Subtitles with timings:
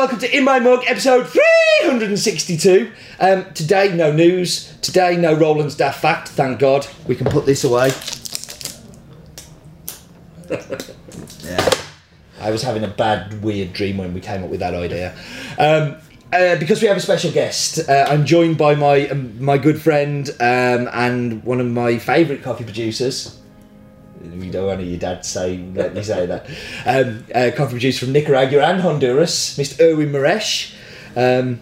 [0.00, 2.90] welcome to In My Mug, episode 362.
[3.20, 4.74] Um, today, no news.
[4.80, 6.86] Today, no Roland's Daft Fact, thank God.
[7.06, 7.88] We can put this away.
[11.44, 11.70] yeah.
[12.40, 15.14] I was having a bad, weird dream when we came up with that idea.
[15.58, 15.96] Um,
[16.32, 19.82] uh, because we have a special guest, uh, I'm joined by my um, my good
[19.82, 23.38] friend um, and one of my favourite coffee producers.
[24.20, 26.46] We don't want to your dad say let me say that.
[26.84, 29.80] Um, uh, coffee producer from Nicaragua and Honduras, Mr.
[29.80, 30.74] Erwin Mierisch.
[31.16, 31.60] Um,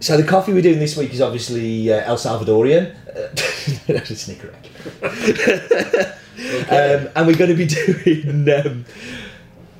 [0.00, 2.94] so the coffee we're doing this week is obviously uh, El Salvadorian.
[3.08, 3.28] Uh,
[3.88, 6.14] it's Nicaragua.
[6.70, 7.66] um, and we're going to be
[8.04, 8.84] doing um,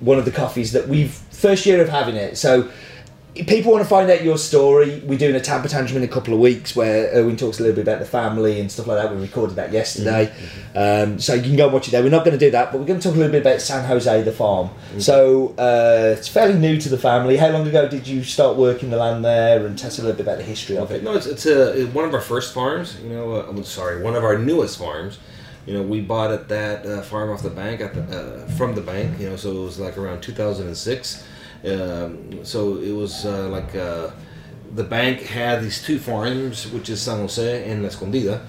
[0.00, 2.36] one of the coffees that we've first year of having it.
[2.36, 2.68] So
[3.38, 5.00] if people want to find out your story.
[5.06, 7.76] We're doing a Tamper Tantrum in a couple of weeks where Erwin talks a little
[7.76, 9.14] bit about the family and stuff like that.
[9.14, 10.32] We recorded that yesterday.
[10.74, 12.02] Um, so you can go and watch it there.
[12.02, 13.60] We're not going to do that, but we're going to talk a little bit about
[13.60, 14.70] San Jose, the farm.
[14.98, 17.36] So uh, it's fairly new to the family.
[17.36, 20.16] How long ago did you start working the land there and tell us a little
[20.16, 21.04] bit about the history of it?
[21.04, 23.00] No, it's, it's a, one of our first farms.
[23.00, 25.20] You know, uh, I'm sorry, one of our newest farms.
[25.64, 28.74] You know, we bought at that uh, farm off the bank at the, uh, from
[28.74, 29.20] the bank.
[29.20, 31.24] You know, so it was like around 2006.
[31.64, 34.10] Um, so it was uh, like uh,
[34.74, 38.42] the bank had these two farms, which is San Jose and La Escondida,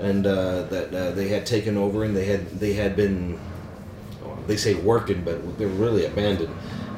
[0.00, 3.38] and uh, that uh, they had taken over, and they had they had been
[4.46, 6.54] they say working, but they were really abandoned.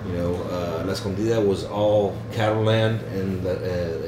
[0.06, 3.50] You know, uh, La Escondida was all cattle land, and uh,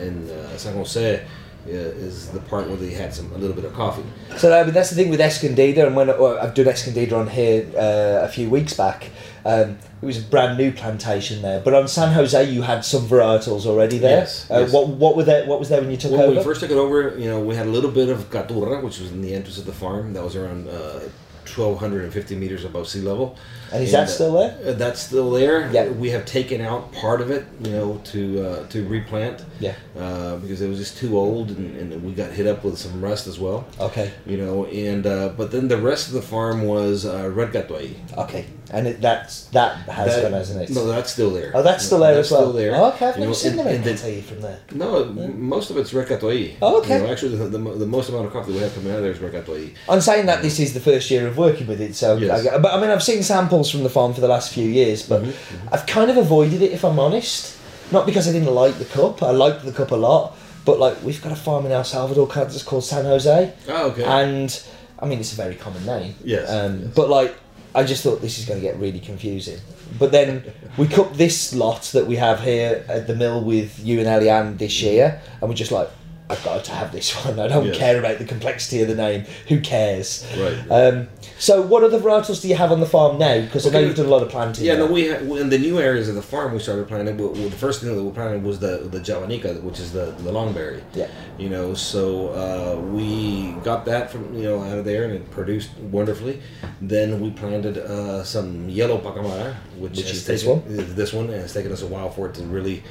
[0.00, 1.24] and uh, San Jose
[1.68, 4.04] is the part where they had some a little bit of coffee.
[4.36, 7.28] So I mean, that's the thing with Escondida, and when well, I've done Escondida on
[7.28, 9.10] here uh, a few weeks back,
[9.44, 11.60] um, it was a brand new plantation there.
[11.60, 14.18] But on San Jose, you had some varietals already there.
[14.20, 14.72] Yes, Uh, yes.
[14.72, 15.46] What what were there?
[15.46, 16.28] What was there when you took When over?
[16.30, 18.82] When we first took it over, you know, we had a little bit of Caturra,
[18.82, 20.12] which was in the entrance of the farm.
[20.12, 21.00] That was around uh,
[21.48, 23.36] 1,250 meters above sea level.
[23.72, 24.58] and is that uh, still there?
[24.64, 25.70] Uh, that's still there.
[25.72, 25.88] Yeah.
[25.88, 29.44] We have taken out part of it, you know, to uh, to replant.
[29.60, 29.74] Yeah.
[29.98, 33.00] Uh, because it was just too old, and, and we got hit up with some
[33.00, 33.66] rust as well.
[33.80, 34.12] Okay.
[34.26, 37.94] You know, and uh, but then the rest of the farm was uh, red Catuai.
[38.18, 38.46] Okay.
[38.72, 40.70] And it, that's that has That- gone, hasn't it?
[40.74, 41.52] No, that's still there.
[41.54, 42.40] oh, that's still there That's as well.
[42.42, 42.74] Still there.
[42.74, 44.58] Oh, okay, I've never seen and- them and then- tea from there.
[44.72, 46.54] No, m most of it's red Catuai.
[46.60, 46.96] Oh, okay.
[46.98, 49.02] You know, actually, the, the, the most amount of coffee we have coming out of
[49.02, 49.72] there is red Catuai.
[49.88, 52.46] I'm saying that this is the first year of working with it, so Yes.
[52.46, 55.08] I, but I mean I've seen samples from the farm for the last few years,
[55.08, 57.56] but Mm-hmm, I've kind of avoided it if I'm honest.
[57.92, 61.00] Not because I didn't like the cup, I liked the cup a lot, but like
[61.04, 64.02] we've got a farm in El Salvador that's called San Jose, Oh, okay.
[64.02, 64.60] and
[64.98, 66.16] I mean it's a very common name.
[66.24, 66.90] Yes, Um, yes.
[66.96, 67.36] But like
[67.76, 69.58] I just thought this is going to get really confusing.
[69.98, 73.98] But then we cooked this lot that we have here at the mill with you
[74.00, 75.90] and Eleane this year, and we're just like,
[76.28, 77.38] I've got to have this one.
[77.38, 77.76] I don't Yes.
[77.78, 79.24] care about the complexity of the name.
[79.48, 80.26] Who cares?
[80.36, 80.58] Right.
[80.70, 83.40] Um, so, what other varietals do you have on the farm now?
[83.40, 84.64] Because I know you've done a lot of planting.
[84.64, 84.86] Yeah, there.
[84.86, 87.16] no, we had, in the new areas of the farm we started planting.
[87.16, 90.32] Well, the first thing that we planted was the the javanica, which is the the
[90.32, 90.82] longberry.
[90.94, 91.08] Yeah.
[91.38, 95.30] You know, so uh, we got that from you know out of there, and it
[95.30, 96.40] produced wonderfully.
[96.80, 100.58] Then we planted uh, some yellow pacamara, which, Which is this one?
[100.66, 102.82] is This one, and it's taken us a while for it to really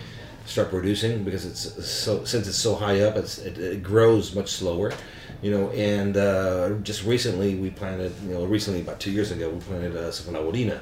[0.46, 4.94] start producing because it's so since it's so high up, it, it grows much slower.
[5.42, 9.50] You know, and uh, just recently we planted, you know, recently about two years ago
[9.50, 10.80] we planted uh, Saponaworina,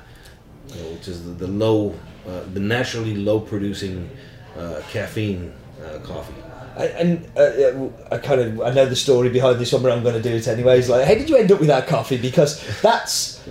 [0.70, 1.96] you know, which is the, the low,
[2.28, 4.10] uh, the naturally low producing
[4.58, 5.54] uh, caffeine
[5.84, 6.36] uh, coffee.
[6.78, 10.04] I, and uh, I kind of I know the story behind this one, but I'm
[10.04, 10.90] going to do it anyways.
[10.90, 12.18] Like, how did you end up with that coffee?
[12.18, 13.44] Because that's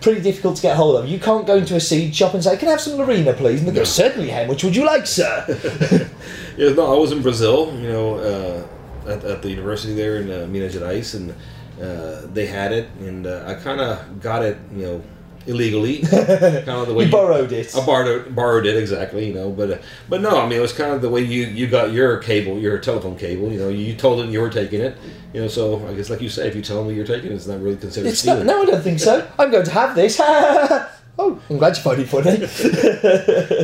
[0.00, 1.08] pretty difficult to get hold of.
[1.08, 3.60] You can't go into a seed shop and say, "Can I have some Laurina, please?"
[3.60, 4.30] And they go, "Certainly.
[4.30, 6.08] How much would you like, sir?"
[6.56, 10.30] Yeah, no, I was in Brazil, you know, uh, at, at the university there in
[10.30, 11.34] uh, Minas Gerais, and
[11.80, 15.02] uh, they had it, and uh, I kind of got it, you know,
[15.50, 17.74] illegally, kind of the way you borrowed it.
[17.76, 20.72] I borrowed borrowed it exactly, you know, but uh, but no, I mean it was
[20.72, 23.94] kind of the way you you got your cable, your telephone cable, you know, you
[23.94, 24.96] told them you were taking it,
[25.34, 27.34] you know, so I guess like you say, if you tell them you're taking it,
[27.34, 28.32] it's not really considered It's not.
[28.38, 28.46] stealing.
[28.46, 29.28] No, I don't think so.
[29.38, 30.18] I'm going to have this.
[31.18, 32.30] oh, I'm glad you find it funny.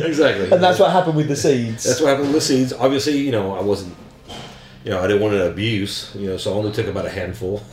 [0.07, 1.83] exactly, and that's what happened with the seeds.
[1.83, 2.73] That's what happened with the seeds.
[2.73, 3.95] Obviously, you know, I wasn't,
[4.83, 7.09] you know, I didn't want to abuse, you know, so I only took about a
[7.09, 7.63] handful,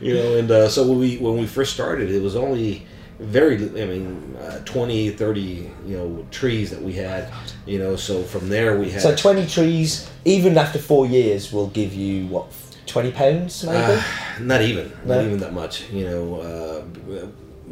[0.00, 2.86] you know, and uh, so when we when we first started, it was only
[3.18, 5.40] very, I mean, uh, 20, 30,
[5.86, 7.32] you know, trees that we had,
[7.66, 9.02] you know, so from there we had.
[9.02, 12.46] So 20 trees, even after four years, will give you what,
[12.86, 13.76] 20 pounds maybe?
[13.78, 14.02] Uh,
[14.40, 15.16] not even, No?
[15.16, 16.82] not even that much, you know, uh,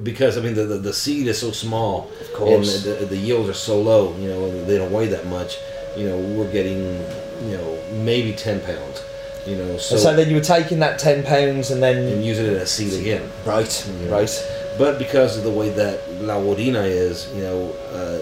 [0.02, 2.84] because I mean the, the the seed is so small, of course.
[2.84, 5.56] and the, the yields are so low, you know, they don't weigh that much.
[5.96, 6.82] You know, we're getting,
[7.48, 9.02] you know, maybe ten pounds,
[9.46, 11.96] you know, so, so then you were taking that 10 pounds and then.
[12.12, 13.22] and using it as seed again.
[13.46, 14.10] Right, Yeah.
[14.10, 14.63] right.
[14.76, 18.18] But because of the way that Laurina is, you know, uh,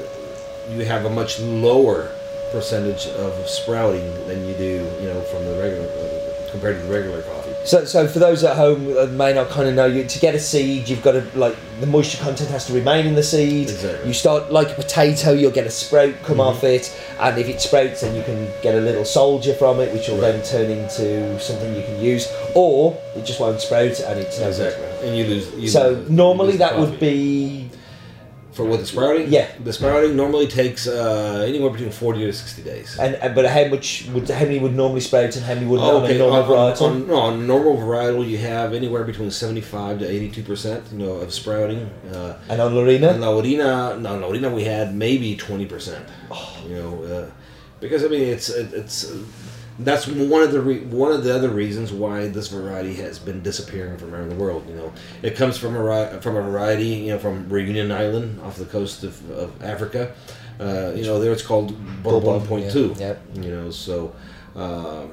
[0.70, 2.10] you have a much lower
[2.50, 6.92] percentage of sprouting than you do, you know, from the regular uh, compared to the
[6.92, 7.41] regular coffee.
[7.64, 10.34] So, so for those at home that may not kind of know, you to get
[10.34, 13.70] a seed, you've got to like the moisture content has to remain in the seed.
[13.70, 14.08] Exactly.
[14.08, 16.40] You start like a potato, you'll get a sprout come mm-hmm.
[16.40, 19.92] off it, and if it sprouts, then you can get a little soldier from it,
[19.94, 24.18] which will then turn into something you can use, or it just won't sprout and
[24.18, 24.74] it's no good.
[25.04, 25.54] And you lose.
[25.54, 27.70] You So lose- normally lose that would be
[28.52, 29.32] for with the sprouting.
[29.32, 29.48] Yeah.
[29.64, 32.98] the sprouting normally takes uh, anywhere between forty to sixty days.
[32.98, 35.80] and, and but how much would how many would normally sprout and how many would
[35.80, 39.98] Oh, on okay, normal on, on, no, on normal varietal, you have anywhere between seventy-five
[40.00, 41.90] to eighty-two percent, you know, of sprouting.
[42.12, 43.08] Uh, and on Laurina?
[43.12, 46.06] on Laurina, no, Laurina, we had maybe twenty percent.
[46.68, 47.30] You know, uh,
[47.80, 49.10] because I mean, it's it, it's
[49.78, 53.42] that's one of the re- one of the other reasons why this variety has been
[53.42, 54.68] disappearing from around the world.
[54.68, 54.92] You know,
[55.22, 58.66] it comes from a ri- from a variety, you know, from Reunion Island off the
[58.66, 60.14] coast of, of Africa.
[60.60, 62.94] Uh, you know, there it's called Bourbon Point yeah, Two.
[62.98, 63.14] yeah.
[63.34, 64.14] You know, so
[64.54, 65.10] um,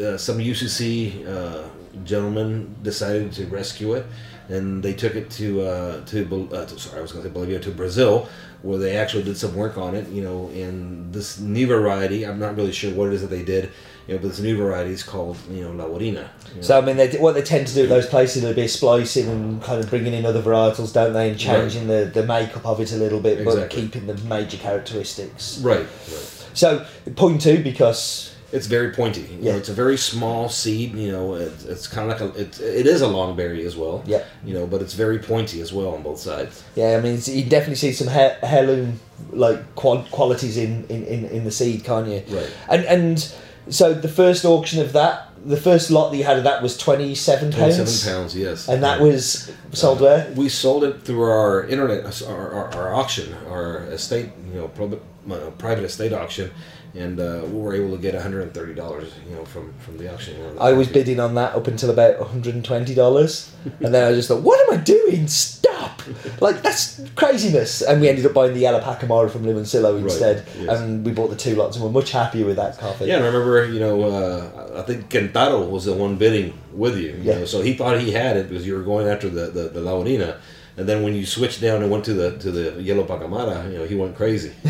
[0.00, 1.68] uh, some UCC uh,
[2.04, 4.06] gentlemen decided to rescue it,
[4.50, 7.32] and they took it to uh, to, uh, to sorry, I was going to say
[7.32, 8.28] Bolivia to Brazil,
[8.62, 10.08] where they actually did some work on it.
[10.08, 13.44] You know, and this new variety, I'm not really sure what it is that they
[13.44, 13.70] did.
[14.06, 16.30] You know, but this new variety is called you know Laurina.
[16.50, 16.62] you know.
[16.62, 19.28] So I mean, they, what they tend to do at those places, they'll be splicing
[19.28, 22.80] and kind of bringing in other varietals, don't they, and changing the, the makeup of
[22.80, 25.58] it a little bit, but keeping the major characteristics.
[25.60, 26.26] right, right.
[26.52, 29.20] So Pointu, because It's very pointy.
[29.22, 29.52] You Yeah.
[29.52, 30.94] know, it's a very small seed.
[30.94, 33.76] You know, it, it's kind of like a it, it is a long berry as
[33.76, 34.02] well.
[34.06, 34.24] Yeah.
[34.44, 36.62] You know, but it's very pointy as well on both sides.
[36.74, 38.98] yeah, I mean, it's, you definitely see some hair, heirloom
[39.32, 42.22] like qual- qualities in, in, in, in the seed, can't you?
[42.28, 42.50] Right.
[42.68, 43.32] And and
[43.68, 46.76] so the first auction of that, the first lot that you had of that was
[46.76, 48.36] twenty seven pounds, Twenty-seven pounds.
[48.36, 48.68] Yes.
[48.68, 50.32] and that was sold where?
[50.34, 55.02] We sold it through our internet, our, our, our auction, our estate, you know, private,
[55.30, 56.50] uh, private estate auction,
[56.94, 59.72] and uh, we were able to get one hundred and thirty dollars, you know, from
[59.78, 60.34] from the auction.
[60.60, 63.50] I was bidding on that up until about $120.
[63.80, 65.26] and then I just thought, what am I doing?
[65.28, 66.02] Stop!
[66.40, 67.82] Like, that's craziness.
[67.82, 70.44] And we ended up buying the yellow Pacamara from Limoncillo instead.
[70.58, 70.80] yes.
[70.80, 73.06] And we bought the two lots and we're much happier with that coffee.
[73.06, 76.96] Yeah, and I remember, you know, uh, I think Kentaro was the one bidding with
[76.96, 77.10] you.
[77.10, 77.38] you Yeah.
[77.40, 79.80] know, so he thought he had it because you were going after the the, the
[79.80, 80.40] Laurina.
[80.80, 83.78] And then when you switched down and went to the to the yellow pacamara, you
[83.78, 84.52] know, he went crazy.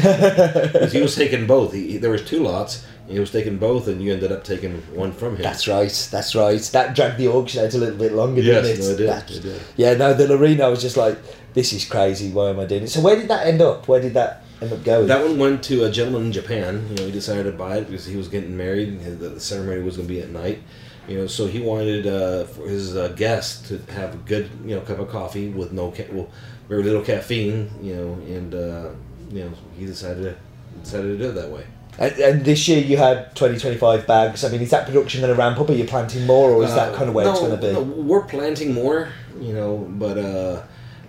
[0.93, 1.73] he was taking both.
[1.73, 4.73] He, he- there was two lots, he was taking both, and you ended up taking
[4.95, 5.43] one from him.
[5.43, 6.61] That's right, that's right.
[6.73, 8.87] That dragged the auction out a little bit longer, Yes, didn't it?
[8.87, 9.61] no, it did, That- it did.
[9.77, 11.17] Yeah, no, the Laurina, was just like,
[11.55, 12.31] this is crazy.
[12.33, 12.89] Why am I doing it?
[12.91, 13.87] So, where did that end up?
[13.89, 15.07] Where did that end up going?
[15.07, 16.87] That one went to a gentleman in Japan.
[16.91, 19.01] You know, he decided to buy it because he was getting married.
[19.21, 20.59] the ceremony was going to be at night.
[21.09, 24.77] You know, so he wanted uh, for his uh, guests to have a good, you
[24.77, 26.29] know, cup of coffee with no, ca- well,
[26.69, 27.71] very little caffeine.
[27.83, 28.91] You know, and uh,
[29.33, 30.37] you know, he decided to
[30.83, 31.65] decided to do it that way.
[31.99, 34.45] and, and this year you had 20, 25 bags.
[34.45, 35.69] I mean, is that production going to ramp up?
[35.69, 37.57] Are you planting more, or is that Uh, kind of where no, it's going to
[37.67, 37.73] be?
[37.73, 39.09] no, we're planting more,
[39.41, 40.63] you know, but uh,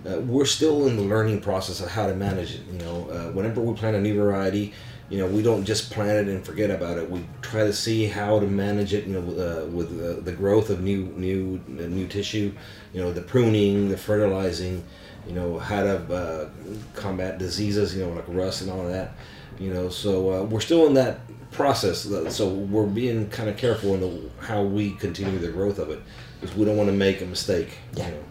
[0.04, 2.60] uh, we're still in the learning process of how to manage it.
[2.72, 4.72] You know, uh, whenever we plant a new variety,
[5.12, 7.10] you know, we don't just plant it and forget about it.
[7.10, 9.04] We try to see how to manage it.
[9.06, 12.50] You know, uh, with uh, the growth of new new uh, new tissue,
[12.94, 14.82] you know, the pruning, the fertilizing,
[15.26, 16.48] you know, how to uh,
[16.94, 17.94] combat diseases.
[17.94, 19.12] You know, like rust and all of that.
[19.58, 22.08] You know, so uh, we're still in that process.
[22.34, 26.00] So we're being kind of careful in the, how we continue the growth of it,
[26.40, 27.76] because we don't want to make a mistake.
[27.92, 28.08] Yeah.
[28.08, 28.22] You know.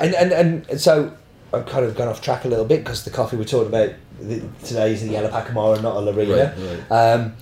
[0.00, 1.16] And, and and so
[1.54, 3.94] I've kind of gone off track a little bit because the coffee we're talking about
[4.20, 6.54] the, today is the yellow Pacamara, not a Laurina.
[6.56, 7.12] Right, right.
[7.12, 7.36] Um,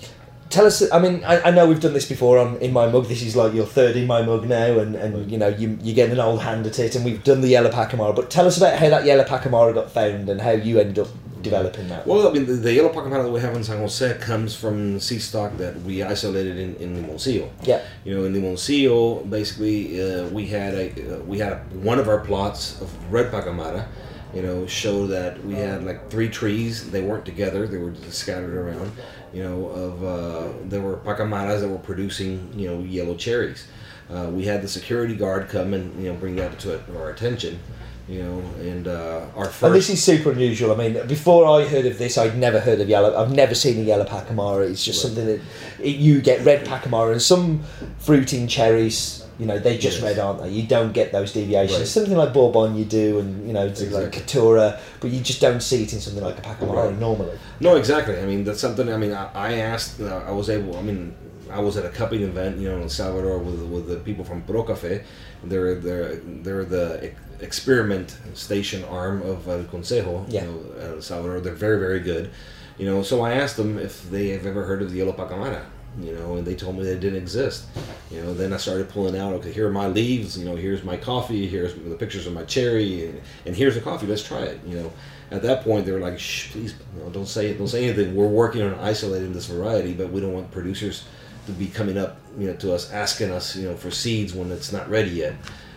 [0.50, 0.90] tell us.
[0.90, 3.06] I mean, I, I know we've done this before on in my mug.
[3.06, 5.94] This is like your third in my mug now, and, and you know you you
[5.94, 8.14] get an old hand at it, and we've done the yellow Pacamara.
[8.14, 11.08] But tell us about how that yellow Pacamara got found and how you ended up
[11.44, 12.04] developing that.
[12.06, 14.98] Well, I mean, the, the yellow pacamara that we have in San Jose comes from
[14.98, 17.48] seed stock that we isolated in, in Limoncillo.
[17.62, 17.82] Yeah.
[18.04, 21.54] You know, in Limoncillo, basically, uh, we had a uh, we had
[21.84, 23.86] one of our plots of red pacamara.
[24.34, 26.90] You know, showed that we had like three trees.
[26.90, 28.90] They weren't together; they were just scattered around.
[29.32, 33.66] You know, of uh, there were pacamaras that were producing you know yellow cherries.
[34.12, 37.58] Uh, we had the security guard come and you know bring that to our attention.
[38.06, 39.62] You know, and uh, our first.
[39.62, 40.72] And this is super unusual.
[40.72, 43.16] I mean, before I heard of this, I'd never heard of yellow.
[43.16, 44.68] I've never seen a yellow Pacamara.
[44.68, 45.08] It's just Right.
[45.14, 45.40] something that
[45.80, 47.62] it, you get red Pacamara and some
[47.98, 49.23] fruiting cherries.
[49.38, 50.04] You know, they're just Yes.
[50.04, 50.50] red, aren't they?
[50.50, 51.78] You don't get those deviations.
[51.80, 51.88] Right.
[51.88, 54.10] Something like Bourbon, you do, and you know, like Exactly.
[54.20, 56.98] Caturra, but you just don't see it in something like a Pacamara Right.
[57.00, 57.36] normally.
[57.60, 58.16] No, exactly.
[58.18, 58.88] I mean, that's something.
[58.92, 60.00] I mean, I, I asked.
[60.00, 60.76] Uh, I was able.
[60.76, 61.14] I mean,
[61.50, 64.42] I was at a cupping event, you know, in Salvador with with the people from
[64.42, 65.02] Pro Café.
[65.42, 66.14] They're they're
[66.44, 67.10] they're the
[67.40, 70.44] experiment station arm of El Consejo, Yeah.
[70.44, 71.40] you know, El Salvador.
[71.40, 72.30] They're very very good,
[72.78, 73.02] you know.
[73.02, 75.62] So I asked them if they have ever heard of the yellow pacamara,
[76.00, 77.66] you know, and they told me they didn't exist.
[78.10, 79.32] You know, then I started pulling out.
[79.34, 80.38] Okay, here are my leaves.
[80.38, 81.46] You know, here's my coffee.
[81.46, 84.06] Here's the pictures of my cherry, and, and here's the coffee.
[84.06, 84.60] Let's try it.
[84.66, 84.92] You know,
[85.30, 87.58] at that point they were like, "Shh, please, you know, don't say it.
[87.58, 88.14] Don't say anything.
[88.14, 91.04] We're working on isolating this variety, but we don't want producers
[91.46, 94.50] to be coming up, you know, to us asking us, you know, for seeds when
[94.50, 95.34] it's not ready yet."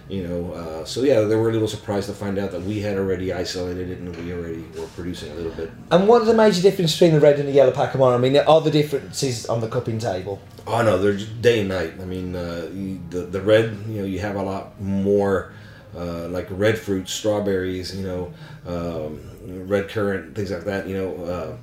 [0.09, 2.79] You know, uh, so yeah, they were a little surprised to find out that we
[2.79, 5.69] had already isolated it and we already were producing a little bit.
[5.91, 8.15] And what are the major differences between the red and the yellow Pacamara?
[8.15, 10.39] I mean, are the differences on the cupping table?
[10.65, 11.93] Oh no, they're day and night.
[11.99, 15.51] I mean, uh, you, the the red, you know, you have a lot more
[15.95, 18.33] uh, like red fruit, strawberries, you know,
[18.65, 20.87] um, red currant, things like that.
[20.87, 21.57] You know, uh,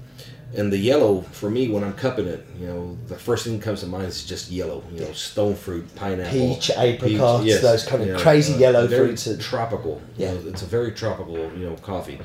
[0.56, 3.64] and the yellow for me when I'm cupping it, you know, the first thing that
[3.64, 4.84] comes to mind is just yellow.
[4.92, 8.86] You know, stone fruit, pineapple, Peach, apricots, those kind of you know, crazy uh, yellow
[8.86, 10.00] very fruits tropical.
[10.16, 10.32] Yeah.
[10.32, 12.20] you know, it's a very tropical, you know, coffee.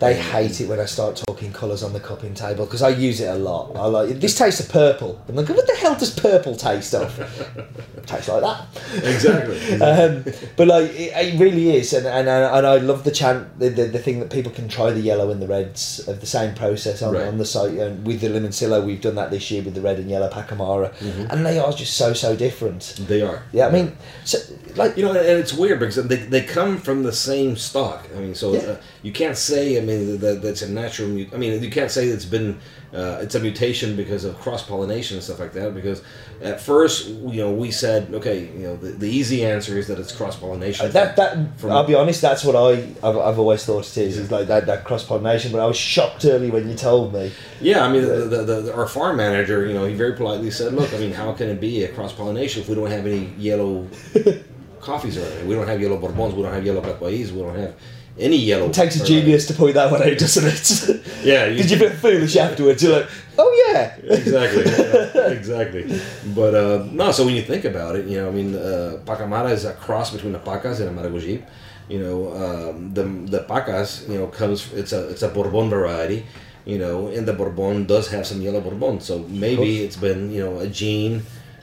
[0.00, 3.20] They hate it when I start talking colours on the cupping table because I use
[3.20, 3.74] it a lot.
[3.74, 4.20] I like.
[4.20, 5.20] This tastes of purple.
[5.28, 7.12] I'm like, what the hell does purple taste of?
[8.06, 8.66] tastes like that.
[9.04, 9.58] Exactly.
[9.82, 10.24] um,
[10.56, 13.84] but like it, it really is, and and, and I love the chant, the, the,
[13.86, 17.02] the thing that people can try the yellow and the reds of the same process
[17.02, 17.26] on, Right.
[17.26, 17.72] on the site.
[17.76, 20.94] And with the Limoncillo, we've done that this year with the red and yellow Pacamara,
[20.98, 21.26] Mm-hmm.
[21.30, 22.94] and they are just so so different.
[23.08, 23.42] they are.
[23.52, 24.38] Yeah, I mean, so
[24.76, 28.06] like You know, and it's weird because they, they come from the same stock.
[28.16, 28.60] I mean, so Yeah.
[28.60, 29.78] uh, you can't say.
[29.78, 31.08] I mean, that that's a natural.
[31.32, 32.58] I mean, you can't say it's been
[32.92, 35.74] uh, it's a mutation because of cross pollination and stuff like that.
[35.74, 36.02] Because
[36.42, 39.98] at first, you know, we said, okay, you know, the, the easy answer is that
[39.98, 40.90] it's cross pollination.
[40.92, 44.18] that that From- I'll be honest, that's what I I've, I've always thought it is.
[44.18, 45.52] Is like that that cross pollination.
[45.52, 47.30] But I was shocked early when you told me.
[47.60, 50.72] Yeah, I mean, the, the, the, our farm manager, you know, he very politely said,
[50.72, 53.26] "Look, I mean, how can it be a cross pollination if we don't have any
[53.38, 53.86] yellow
[54.80, 55.46] coffees or anything?
[55.46, 57.74] We don't have yellow bourbons, we don't have yellow Pacuais, we don't have
[58.18, 61.04] any yellow." It takes a genius to point that one out, doesn't it?
[61.24, 62.80] Yeah, Because you feel foolish afterwards.
[62.82, 63.96] You're like, oh yeah.
[64.04, 66.00] exactly, yeah, exactly.
[66.34, 69.50] But uh, no, so when you think about it, you know, I mean, uh, Pacamara
[69.50, 71.44] is a cross between a Pacas and a Maragogype.
[71.88, 76.24] You know, um, the the Pacas, you know, comes it's a it's a Bourbon variety.
[76.64, 80.44] You know, and the Bourbon does have some yellow Bourbon, so maybe it's been you
[80.44, 81.22] know a gene,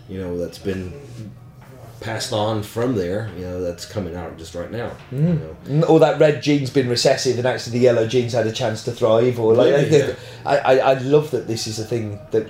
[0.09, 0.91] you know, that's been
[2.05, 3.29] passed on from there.
[3.37, 4.91] You know, that's coming out just right now.
[5.11, 5.55] You know.
[5.65, 8.83] Mm, Or that red gene's been recessive and actually the yellow gene's had a chance
[8.85, 9.39] to thrive.
[9.39, 10.13] Or like, Maybe, yeah.
[10.45, 12.47] I, I, I love that this is a thing that.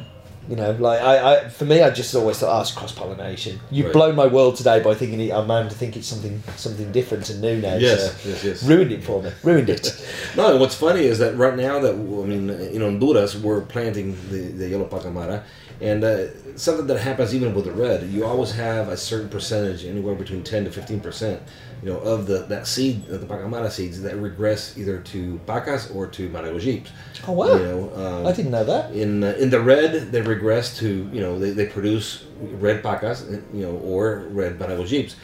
[0.47, 3.59] You know, like I, I, for me, I just always thought, oh, it's cross pollination.
[3.71, 3.93] You've Right.
[3.93, 7.27] blown my world today by thinking it, I'm man to think it's something, something different
[7.31, 7.77] and new now.
[7.77, 8.63] Yes, so yes, yes.
[8.63, 9.31] Ruined it for me.
[9.41, 9.85] Ruined it.
[10.37, 14.41] No, what's funny is that right now that I mean in Honduras we're planting the,
[14.59, 15.41] the yellow pacamara,
[15.81, 19.85] and uh, something that happens even with the red, you always have a certain percentage,
[19.85, 21.41] anywhere between ten to fifteen percent,
[21.81, 26.07] you know, of the that seed, the pacamara seeds that regress either to pacas or
[26.07, 26.89] to maragogypes.
[27.27, 27.53] Oh wow!
[27.53, 28.91] You know, um, I didn't know that.
[28.93, 33.29] in uh, in the red they regress to you know they, they produce red pacas
[33.53, 35.15] you know or red maragogypes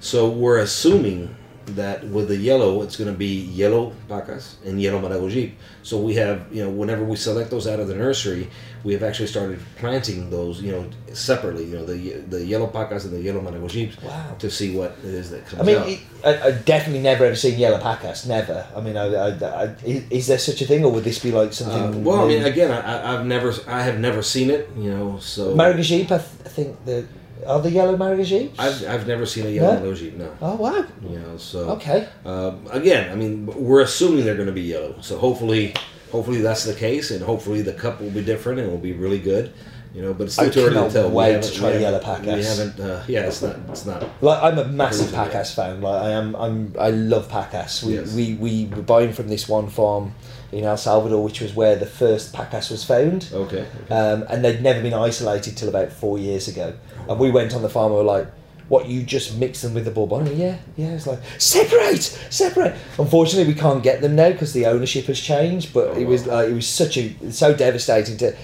[0.00, 1.34] so we're assuming
[1.66, 5.52] that with the yellow it's going to be yellow pacas and yellow maragogype
[5.82, 8.48] so we have you know whenever we select those out of the nursery
[8.84, 13.04] we have actually started planting those you know separately you know the the yellow pacas
[13.04, 14.34] and the yellow maragogypes Wow.
[14.38, 15.60] to see what it is that comes out.
[15.62, 18.26] I mean, out it, I, I definitely never ever seen yellow pacas.
[18.26, 18.66] Never.
[18.74, 19.28] I mean, I, I,
[19.64, 22.04] I, is, there such a thing, or would this be like uh, something?
[22.04, 25.18] well, I mean, again, I, I've never, I have never seen it, you know.
[25.18, 27.06] So Maragogype, I, th- I think the
[27.46, 28.54] are the yellow Maragogypes?
[28.58, 29.92] I've, I've never seen a yellow No?
[30.16, 30.36] No.
[30.40, 30.84] Oh wow!
[31.08, 32.08] You know, so Okay.
[32.24, 34.96] um, again, I mean, we're assuming they're going to be yellow.
[35.00, 35.74] So hopefully,
[36.10, 39.18] hopefully that's the case, and hopefully the cup will be different and will be really
[39.20, 39.52] good.
[39.94, 41.10] You know, but it's still too early to tell.
[41.10, 42.80] wait to try we yellow haven't- We haven't.
[42.80, 43.56] Uh, yeah, it's not.
[43.68, 44.02] It's not.
[44.22, 45.28] Like I'm a massive Originally.
[45.30, 45.82] Pacas fan.
[45.82, 46.34] Like I am.
[46.36, 46.74] I'm.
[46.78, 47.82] I love Pacas.
[47.82, 48.14] We, Yes.
[48.14, 50.14] we we were buying from this one farm
[50.52, 53.28] in El Salvador, which was where the first Pacas was found.
[53.32, 53.66] Okay.
[53.90, 56.74] um, and they'd never been isolated till about four years ago.
[57.08, 58.28] And we went on the farm and were like,
[58.68, 58.86] "What?
[58.86, 60.88] You just mix them with the bourbon?" Yeah, yeah.
[60.92, 62.74] It's like separate, separate.
[62.98, 65.72] Unfortunately, we can't get them now because the ownership has changed.
[65.72, 66.34] But Oh, it was wow.
[66.36, 68.36] like it was such a so devastating to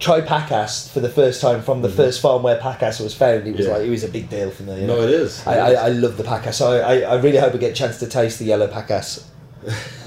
[0.00, 3.46] try Pacas for the first time from the first farm where Pacas was found.
[3.46, 3.70] It was Mm-hmm.
[3.70, 3.76] Yeah.
[3.78, 4.82] like it was a big deal for me.
[4.82, 5.02] you No, know.
[5.02, 5.46] it is.
[5.46, 6.54] I, I, I love the Pacas.
[6.54, 9.24] So I, I, I really hope I get a chance to taste the yellow Pacas.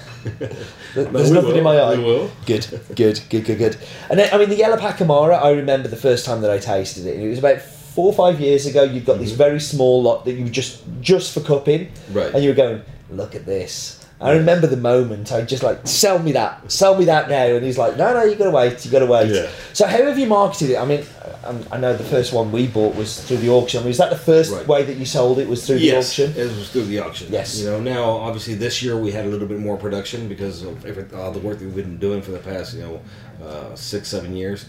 [0.93, 1.97] There's No, nothing will, in my eye.
[1.97, 2.31] we will.
[2.45, 3.77] Good, good, good, good, good.
[4.09, 7.05] And then, I mean, the yellow Pacamara, I remember the first time that I tasted
[7.05, 7.19] it.
[7.19, 8.83] It was about four or five years ago.
[8.83, 9.37] You've got this mm-hmm.
[9.37, 12.33] very small lot that you just just for cupping, Right.
[12.33, 14.05] and you were going, look at this.
[14.19, 15.31] I remember the moment.
[15.31, 18.23] I just like sell me that, sell me that now, and he's like, no, no,
[18.23, 19.29] you gotta wait, you gotta wait.
[19.29, 19.47] Yeah.
[19.73, 20.77] So how have you marketed it?
[20.77, 21.03] I mean,
[21.43, 23.79] um, I know the first one we bought was through the auction.
[23.79, 24.67] I mean, was that the first Right.
[24.67, 25.47] way that you sold it?
[25.47, 26.41] Was through Yes, the auction?
[26.41, 27.27] it was through the auction.
[27.29, 27.59] Yes.
[27.59, 31.13] You know, now obviously this year we had a little bit more production because of
[31.13, 33.01] all the work that we've been doing for the past, you know,
[33.45, 34.65] uh, six, seven years.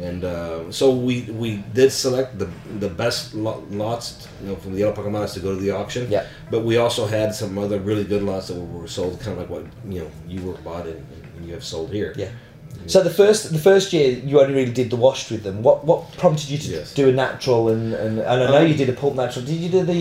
[0.00, 2.48] And uh, so we we did select the
[2.80, 6.10] the best lots, you know, from the Yellow Pacamaras to go to the auction.
[6.10, 6.24] Yeah.
[6.50, 9.50] But we also had some other really good lots that were sold, kind of like
[9.50, 11.04] what you know you were bought and,
[11.36, 12.14] and you have sold here.
[12.16, 12.30] Yeah.
[12.86, 15.62] So the first the first year you only really did the washed with them.
[15.62, 16.94] What what prompted you to Yes.
[16.94, 19.44] do a natural and, and, and I know Um, you did a pulp natural.
[19.44, 19.94] Did you do the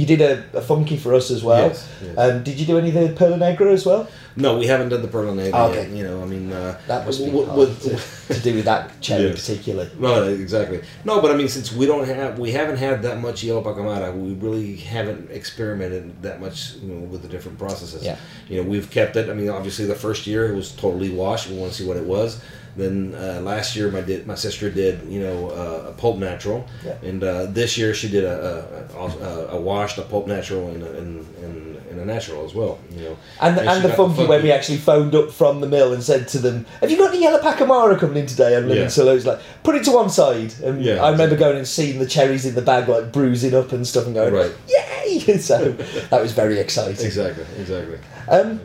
[0.00, 1.68] you did a, a funky for us as well?
[1.68, 2.16] Yes, yes.
[2.16, 4.06] Um, did you do any of the Perla Negra as well?
[4.36, 5.82] No, we haven't done the Negra Oh, okay.
[5.88, 5.90] yet.
[5.90, 7.82] You know, I mean, uh, That must be w- hard with-
[8.28, 9.40] to, to do with that cherry Yes.
[9.40, 9.90] particularly.
[9.98, 10.80] No, exactly.
[11.04, 14.12] No, but I mean, since we don't have, we haven't had that much yellow pacamara,
[14.14, 18.02] we really haven't experimented that much, you know, with the different processes.
[18.02, 18.16] Yeah.
[18.48, 19.30] You know, we've kept it.
[19.30, 21.48] I mean, obviously, the first year it was totally washed.
[21.48, 22.40] We want to see what it was.
[22.76, 26.66] Then uh, last year, my did my sister did, you know, uh, a pulp natural,
[26.84, 26.96] Yeah.
[27.08, 30.82] and uh, this year she did a a, a, a washed, a pulp natural, and
[30.82, 32.80] a, and, and, and a natural as well.
[32.90, 33.96] You know, And, And and, the got
[34.28, 37.12] when we actually phoned up from the mill and said to them, "Have you got
[37.12, 38.88] the yellow Pacamara coming in today?" And Yeah.
[38.88, 39.12] yeah.
[39.12, 42.06] was like, "Put it to one side." And Yeah, I remember going and seeing the
[42.06, 44.52] cherries in the bag like bruising up and stuff, and going, Right.
[44.68, 45.72] "Yay!" so
[46.10, 47.04] that was very exciting.
[47.04, 47.98] exactly, exactly.
[48.28, 48.60] Um,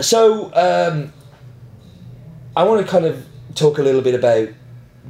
[0.00, 1.12] So- um,
[2.56, 4.48] I want to kind of talk a little bit about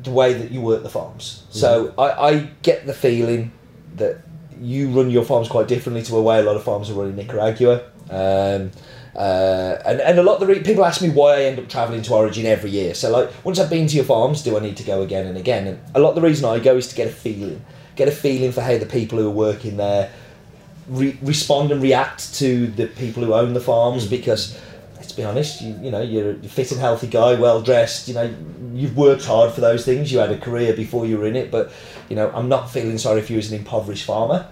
[0.03, 1.45] the way that you work the farms.
[1.51, 3.53] So I, I get the feeling
[3.97, 4.19] that
[4.61, 7.09] you run your farms quite differently to the way a lot of farms are run
[7.09, 7.83] in Nicaragua.
[8.11, 8.71] Um,
[9.17, 11.69] uh, and, and a lot of the re- people ask me why I end up
[11.69, 12.95] traveling to Origin every year.
[12.95, 15.37] So like once I've been to your farms, do I need to go again and
[15.37, 15.67] again?
[15.67, 17.65] And a lot of the reason I go is to get a feeling,
[17.97, 20.11] get a feeling for how the people who are working there
[20.89, 24.59] re- respond and react to the people who own the farms because
[24.97, 28.15] let's be honest you, you know you're a fit and healthy guy well dressed you
[28.15, 28.35] know
[28.73, 31.51] you've worked hard for those things you had a career before you were in it
[31.51, 31.73] but
[32.09, 34.47] you know i'm not feeling sorry if you was an impoverished farmer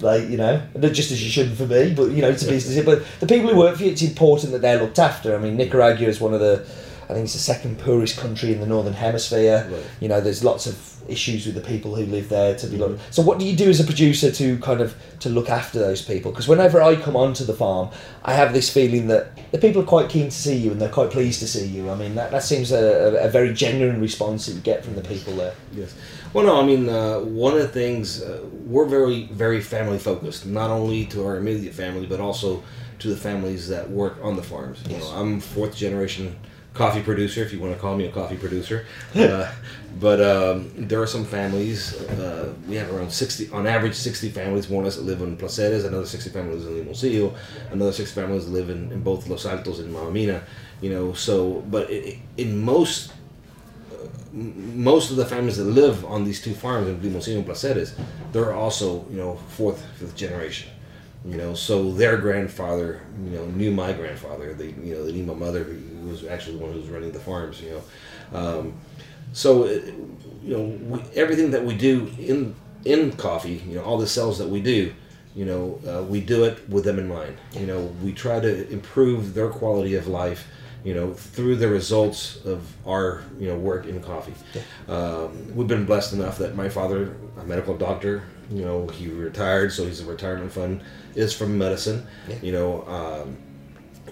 [0.00, 0.60] like you know
[0.92, 3.50] just as you shouldn't for me but you know it's a business but the people
[3.50, 5.34] who work for you it's important that they're looked after.
[5.34, 6.66] I mean nicaragua is one of the
[7.08, 9.68] i think it's the second poorest country in the northern hemisphere.
[9.70, 9.82] Right.
[10.00, 13.00] you know there's lots of issues with the people who live there to be looked
[13.14, 16.02] so what do you do as a producer to kind of to look after those
[16.02, 16.30] people?
[16.30, 17.90] Because whenever i come onto the farm
[18.24, 20.88] i have this feeling that the people are quite keen to see you and they're
[20.88, 21.90] quite pleased to see you.
[21.90, 24.96] I mean that, that seems a, a, a very genuine response that you get from
[24.96, 25.54] the people there.
[25.72, 25.94] Yes.
[26.32, 30.44] Well, no, I mean, uh, one of the things, uh, we're very, very family focused,
[30.44, 32.62] not only to our immediate family, but also
[32.98, 34.82] to the families that work on the farms.
[34.88, 36.36] You know, I'm fourth generation
[36.76, 38.86] coffee producer, if you want to call me a coffee producer.
[39.16, 39.50] Uh,
[39.98, 44.70] but um, there are some families, uh, we have around 60, on average, 60 families
[44.70, 47.34] or less live in Placeres, another 60 families in Limoncillo,
[47.70, 50.42] another 60 families live in, in both Los Altos and Mamamina.
[50.82, 53.12] You know, so, but i in most
[54.34, 57.98] m- most of the families that live on these two farms in Limoncillo and Placeres,
[58.32, 60.70] they're also, you know, fourth, fifth generation.
[61.24, 64.54] You know, so their grandfather, you know, knew my grandfather.
[64.54, 65.64] They, you know, they knew my mother,
[66.06, 67.60] was actually the one who was running the farms.
[67.60, 67.82] You
[68.32, 68.74] know, um,
[69.32, 69.68] so uh,
[70.42, 74.38] you know, we, everything that we do in in coffee, you know, all the cells
[74.38, 74.94] that we do,
[75.34, 77.36] you know, uh, we do it with them in mind.
[77.52, 80.46] You know, we try to improve their quality of life
[80.86, 84.34] you know, through the results of our, you know, work in coffee.
[84.86, 89.72] Um, we've been blessed enough that my father, a medical doctor, you know, he retired,
[89.72, 90.82] so his retirement fund
[91.16, 92.06] is from medicine.
[92.40, 93.36] You know, um,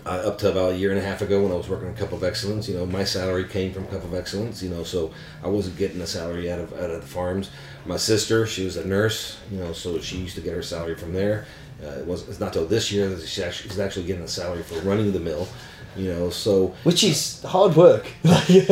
[0.06, 1.96] uh, up to about a year and a half ago when I was working at
[1.96, 5.12] Cup of Excellence, you know, my salary came from Cup of Excellence, you know, so
[5.42, 7.50] I wasn't getting a salary out of out of the farms.
[7.86, 10.94] My sister, she was a nurse, you know, so she used to get her salary
[10.94, 11.46] from there.
[11.82, 14.28] Uh, it was it's not till this year that she actually, she's actually getting a
[14.28, 15.48] salary for running the mill,
[15.96, 16.30] you know.
[16.30, 18.06] So which is hard work
[18.48, 18.64] you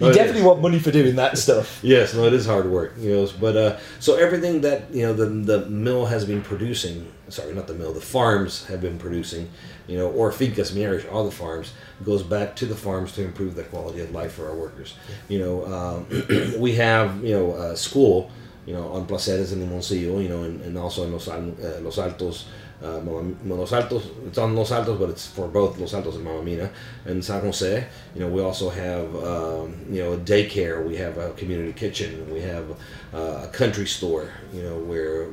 [0.00, 3.12] Oh, definitely want money for doing that stuff Yes, no, it is hard work, you
[3.14, 3.28] know.
[3.40, 7.66] But uh, so everything that you know the the mill has been producing, sorry, not
[7.66, 9.48] the mill, the farms have been producing,
[9.86, 11.72] you know, or fincas Mierisch, all the farms
[12.04, 14.94] goes back to the farms to improve the quality of life for our workers.
[15.28, 18.30] You know, um, we have you know a school,
[18.66, 21.80] you know, on Placeres and Limoncillo, you know, and, and also in Los, Al- uh,
[21.80, 22.46] Los Altos.
[22.82, 23.00] Uh,
[23.46, 26.70] Los Altos, it's on Los Altos, but it's for both Los Altos and Mamamina.
[27.06, 31.16] And San Jose, you know, we also have, um, you know, a daycare, we have
[31.16, 32.70] a community kitchen, we have
[33.14, 35.28] uh, a country store, you know, where,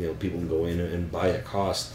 [0.00, 1.92] you know, people can go in and buy at cost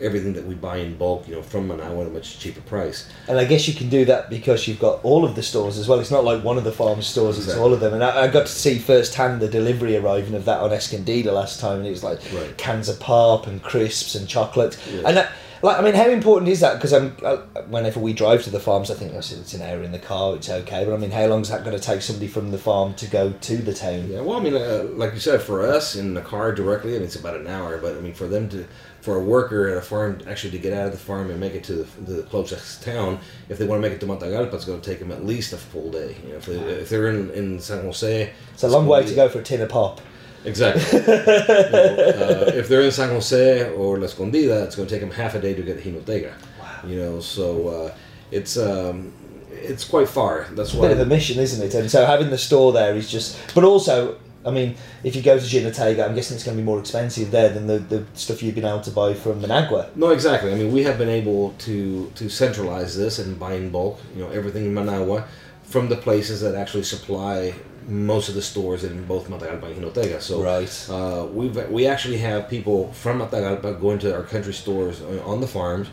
[0.00, 3.08] everything that we buy in bulk, you know, from Managua at a much cheaper price.
[3.28, 5.86] And I guess you can do that because you've got all of the stores as
[5.88, 6.00] well.
[6.00, 7.94] It's not like one of the farm stores; it's all of them.
[7.94, 11.60] And I, I got to see firsthand the delivery arriving of that on Escondida last
[11.60, 12.56] time, and it was like Right.
[12.58, 14.76] cans of pop and crisps and chocolate.
[14.92, 15.02] Yeah.
[15.06, 15.32] And that,
[15.64, 16.74] Like, I mean, how important is that?
[16.74, 19.82] Because I'm, uh, whenever we drive to the farms, I think oh, it's an hour
[19.82, 20.84] in the car, it's okay.
[20.84, 23.06] But I mean, how long is that going to take somebody from the farm to
[23.06, 24.10] go to the town?
[24.10, 26.96] Yeah, well, I mean, uh, like you said, for us in the car directly, I
[26.96, 27.78] mean, it's about an hour.
[27.78, 28.66] But I mean, for them to,
[29.00, 31.54] for a worker at a farm actually to get out of the farm and make
[31.54, 34.66] it to the, the closest town, if they want to make it to Matagalpa, it's
[34.66, 36.14] going to take them at least a full day.
[36.24, 39.14] You know, if, they, if they're in, in San Jose, It's a long way gonna
[39.14, 40.02] go for a tin of pop.
[40.44, 41.00] Exactly.
[41.00, 45.00] You know, uh, if they're in San Jose or La Escondida, it's going to take
[45.00, 46.34] them half a day to get to.
[46.60, 46.80] Wow.
[46.86, 47.94] You know, so uh,
[48.30, 49.12] it's um,
[49.50, 50.46] it's quite far.
[50.52, 50.88] That's a why.
[50.88, 51.74] bit of a mission, isn't it?
[51.74, 53.38] And so having the store there is just.
[53.54, 56.66] But also, I mean, if you go to Jinotega, I'm guessing it's going to be
[56.66, 59.90] more expensive there than the, the stuff you've been able to buy from Managua.
[59.94, 60.52] No, exactly.
[60.52, 63.98] I mean, we have been able to to centralize this and buy in bulk.
[64.14, 65.26] You know, everything in Managua
[65.64, 67.54] from the places that actually supply
[67.88, 70.20] most of the stores in both Matagalpa and Jinotega.
[70.20, 70.88] So Right.
[70.90, 75.46] uh, we've we actually have people from Matagalpa going to our country stores on the
[75.46, 75.88] farms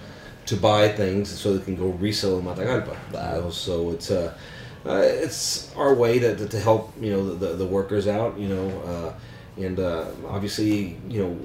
[0.45, 2.95] to buy things so they can go resell in Matagalpa.
[3.12, 3.49] you know.
[3.49, 4.34] So it's uh,
[4.86, 8.38] uh, it's our way to, to, help you know the, the, the workers out.
[8.38, 9.13] You know, uh,
[9.63, 11.38] and uh, obviously you know.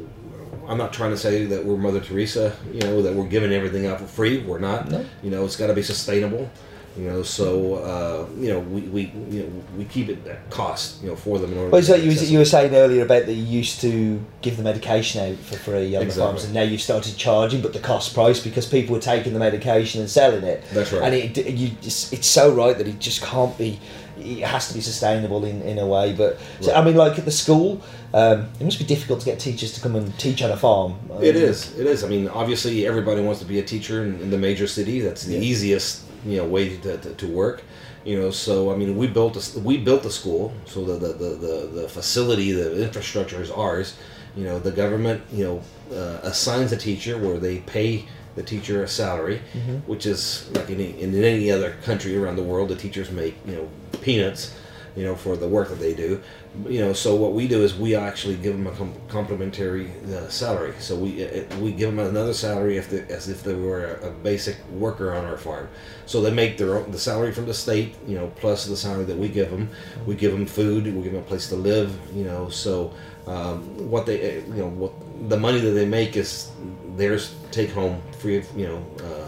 [0.68, 3.86] I'm not trying to say that we're Mother Teresa, you know, that we're giving everything
[3.86, 4.38] out for free.
[4.42, 4.90] We're not.
[4.90, 5.04] No.
[5.22, 6.50] You know, it's got to be sustainable.
[6.98, 11.02] You know, so uh, you know we, we you know we keep it at cost,
[11.02, 11.70] you know, for them in order.
[11.70, 15.32] Well, so you, you were saying earlier about that you used to give the medication
[15.32, 18.42] out for free on the farms, and now you've started charging, but the cost price
[18.42, 20.64] because people were taking the medication and selling it.
[20.72, 21.02] That's right.
[21.02, 23.78] And it, you just, it's so right that it just can't be.
[24.18, 26.14] It has to be sustainable in, in a way.
[26.14, 27.82] But so, I mean, like at the school,
[28.14, 30.94] um, it must be difficult to get teachers to come and teach on a farm.
[31.20, 31.78] It Um, is.
[31.78, 32.02] It is.
[32.02, 35.00] I mean, obviously, everybody wants to be a teacher in, in the major city.
[35.00, 35.40] That's the Yeah.
[35.40, 37.62] easiest, you know, way to, to, to work.
[38.04, 41.12] You know, so I mean, we built a, we built the school, so the the,
[41.14, 43.96] the, the the facility, the infrastructure is ours.
[44.36, 48.04] You know, the government, you know, uh, assigns a teacher where they pay
[48.36, 49.40] the teacher a salary,
[49.86, 53.34] which is like in, any- in any other country around the world, the teachers make
[53.46, 53.68] you know
[54.02, 54.54] peanuts
[54.94, 56.22] you know, for the work that they do.
[56.64, 60.28] You know, so what we do is we actually give them a com- complimentary uh,
[60.28, 60.74] salary.
[60.78, 64.08] So we it, we give them another salary if they, as if they were a,
[64.08, 65.68] a basic worker on our farm.
[66.06, 69.04] So they make their own the salary from the state, you know, plus the salary
[69.04, 69.68] that we give them.
[70.06, 70.84] We give them food.
[70.84, 71.96] We give them a place to live.
[72.14, 72.92] You know, so
[73.26, 74.92] um, what they uh, you know what
[75.28, 76.50] the money that they make is
[76.96, 78.86] theirs take home free of you know.
[79.04, 79.25] Uh,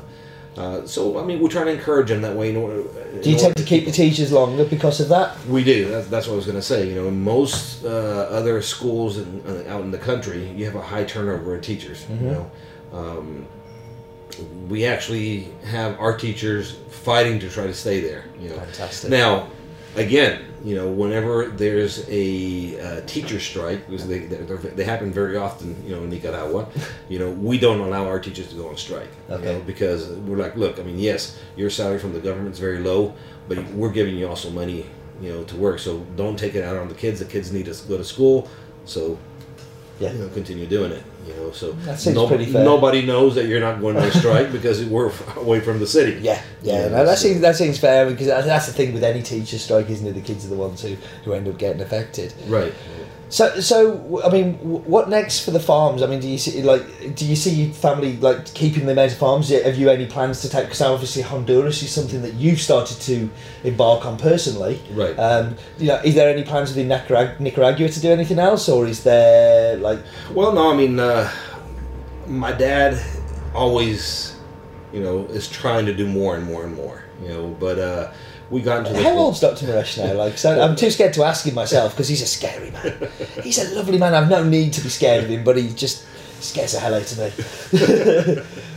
[0.59, 2.51] uh, so I mean, we're trying to encourage them that way.
[2.51, 2.83] In order,
[3.23, 5.39] Do you tend to keep the teachers longer because of that?
[5.47, 5.89] we do.
[5.89, 6.89] That's, that's what I was going to say.
[6.89, 10.75] You know, in most uh, other schools in, uh, out in the country, you have
[10.75, 12.05] a high turnover of teachers.
[12.11, 12.51] You know,
[12.93, 13.47] um,
[14.69, 18.25] we actually have our teachers fighting to try to stay there.
[18.41, 19.11] You know, Fantastic.
[19.11, 19.49] now,
[19.99, 24.37] again, you know, whenever there's a uh, teacher strike, because they, they
[24.77, 26.69] they happen very often, you know, in Nicaragua,
[27.09, 29.11] you know, we don't allow our teachers to go on strike.
[29.29, 29.45] you Okay.
[29.45, 33.15] know, because we're like, look, I mean, yes, your salary from the government's very low,
[33.49, 34.87] but we're giving you also money,
[35.21, 35.79] you know, to work.
[35.79, 37.19] So don't take it out on the kids.
[37.19, 38.49] The kids need to go to school.
[38.85, 39.19] So
[40.01, 40.13] Yeah.
[40.13, 41.03] you know, continue doing it.
[41.27, 42.65] You know, so That seems pretty fair.
[42.65, 46.21] nobody knows that you're not going on strike because we're away from the city.
[46.23, 49.03] Yeah, yeah, Yeah, no, that so- seems that seems fair because that's the thing with
[49.05, 50.13] any teacher strike, isn't it?
[50.15, 52.33] The kids are the ones who, who end up getting affected.
[52.47, 52.73] Right.
[53.31, 56.03] So, so I mean, what next for the farms?
[56.03, 59.13] I mean, do you see like do you see your family like keeping the out
[59.13, 59.51] of farms?
[59.51, 60.65] Have you any plans to take?
[60.65, 63.31] Because obviously Honduras is something that you've started to
[63.65, 64.81] embark on personally.
[64.93, 65.19] Right.
[65.19, 68.87] Um, you know, is there any plans within Nicarag- Nicaragua to do anything else, or
[68.87, 70.01] is there like
[70.33, 71.31] Well, no, I mean, uh,
[72.27, 72.99] my dad
[73.55, 74.37] always,
[74.93, 77.05] you know, is trying to do more and more and more.
[77.23, 78.11] You know, but uh,
[78.51, 79.67] we got into the How old's Dr.
[79.67, 80.15] Mierisch now?
[80.15, 83.09] Like, so I'm too scared to ask him myself because he's a scary man.
[83.43, 84.15] He's a lovely man.
[84.15, 86.07] I've no need to be scared of him, but he just
[86.41, 87.19] scares the hell out of
[88.37, 88.43] me.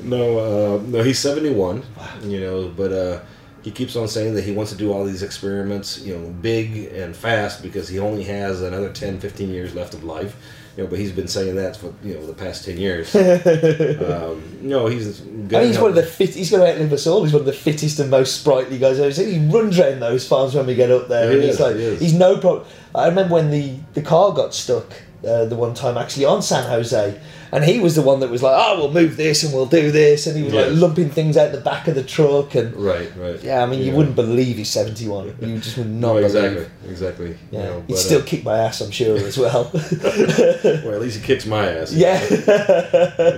[0.00, 1.82] No, uh, no, he's seventy one.
[2.22, 3.20] You know, but uh,
[3.62, 6.92] he keeps on saying that he wants to do all these experiments, you know, big
[6.92, 10.36] and fast because he only has another 10, 15 years left of life.
[10.78, 13.12] You know, but he's been saying that for you know the past ten years.
[13.16, 15.20] um, no, he's.
[15.52, 16.36] I he's one of the fit.
[16.36, 17.24] He's going to outlive us all.
[17.24, 19.40] He's one of the fittest and most sprightly guys I've ever seen.
[19.40, 21.74] He runs around those farms when we get up there, He and he's is, like,
[21.74, 22.64] he he's no problem.
[22.94, 24.86] I remember when the the car got stuck
[25.26, 27.20] uh, the one time actually on San Jose,
[27.52, 29.90] and he was the one that was like, "Oh, we'll move this and we'll do
[29.90, 33.10] this," and he was like lumping things out the back of the truck, and Right,
[33.16, 33.42] right.
[33.42, 35.34] yeah, I mean, you wouldn't believe he's seventy one.
[35.40, 36.24] You just would not No, believe.
[36.26, 37.38] exactly, exactly.
[37.50, 39.70] Yeah, You know, he'd but, still uh, kick my ass, I'm sure, as well.
[39.72, 41.92] well, at least he kicks my ass.
[41.92, 42.22] yeah.
[42.30, 42.36] you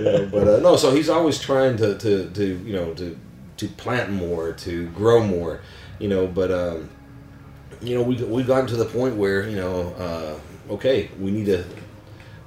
[0.03, 3.17] know, but uh, no, so he's always trying to, to, to you know to
[3.57, 5.61] to plant more, to grow more,
[5.99, 6.27] you know.
[6.27, 6.89] But um,
[7.81, 11.45] you know, we've we've gotten to the point where you know, uh, okay, we need
[11.45, 11.63] to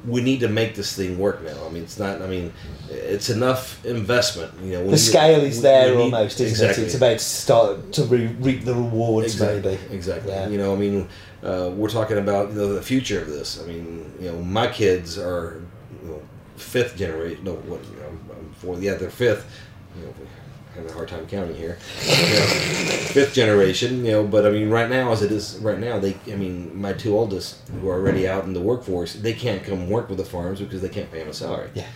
[0.06, 1.66] we need to make this thing work now.
[1.66, 2.20] I mean, it's not.
[2.22, 2.52] I mean,
[2.90, 4.52] it's enough investment.
[4.62, 6.82] You know, The need- scale is we- there we need- almost, isn't exactly.
[6.82, 6.86] it?
[6.86, 9.78] It's about to start to re- reap the rewards, Exactly.
[9.78, 9.94] maybe.
[9.94, 10.32] Exactly.
[10.32, 10.48] Yeah.
[10.48, 11.08] You know, I mean,
[11.42, 13.60] uh, we're talking about you know the future of this.
[13.62, 15.60] I mean, you know, my kids are
[16.02, 16.22] you know,
[16.56, 17.44] fifth generation.
[17.44, 17.80] No, what?
[17.84, 18.82] You know, I'm, I'm fourth.
[18.82, 19.44] Yeah, they're fifth.
[20.74, 21.78] Having a hard time counting here.
[22.02, 22.46] You know,
[23.12, 24.04] fifth generation.
[24.04, 26.16] You know, but I mean, right now, as it is right now, they.
[26.30, 29.88] I mean, my two oldest, who are already out in the workforce, they can't come
[29.88, 31.70] work with the farms because they can't pay them a salary.
[31.74, 31.86] Yeah.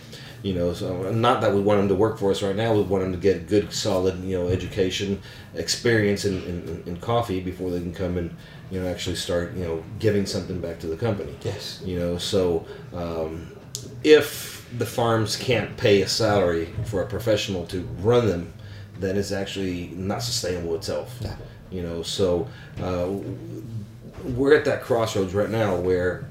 [0.41, 2.73] You know, so not that we want them to work for us right now.
[2.73, 5.21] We want them to get good, solid, you know, education,
[5.53, 8.33] experience in, in, in coffee before they can come and,
[8.71, 11.35] you know, actually start, you know, giving something back to the company.
[11.41, 11.81] Yes.
[11.83, 13.51] You know, so um,
[14.01, 18.53] if the farms can't pay a salary for a professional to run them,
[18.99, 21.21] then it's actually not sustainable itself.
[21.21, 21.33] No.
[21.71, 22.47] You know, so
[22.81, 23.09] uh,
[24.23, 26.27] we're at that crossroads right now where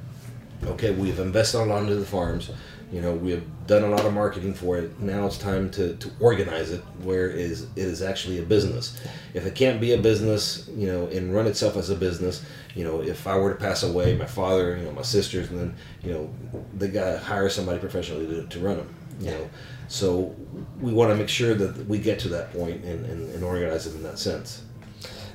[0.65, 2.51] okay, we've invested a lot into the farms.
[2.91, 4.99] You know, we have done a lot of marketing for it.
[4.99, 8.99] Now it's time to, to organize it where it is it is actually a business.
[9.35, 12.85] If it can't be a business, you know, and run itself as a business, you
[12.85, 15.75] know, if I were to pass away, my father, you know, my sisters, and then,
[16.03, 16.35] you know,
[16.75, 18.95] they got to hire somebody professionally to, to run them.
[19.21, 19.51] You know,
[19.89, 20.35] so
[20.81, 23.87] we want to make sure that we get to that point and, and, and organize
[23.87, 24.63] it in that sense.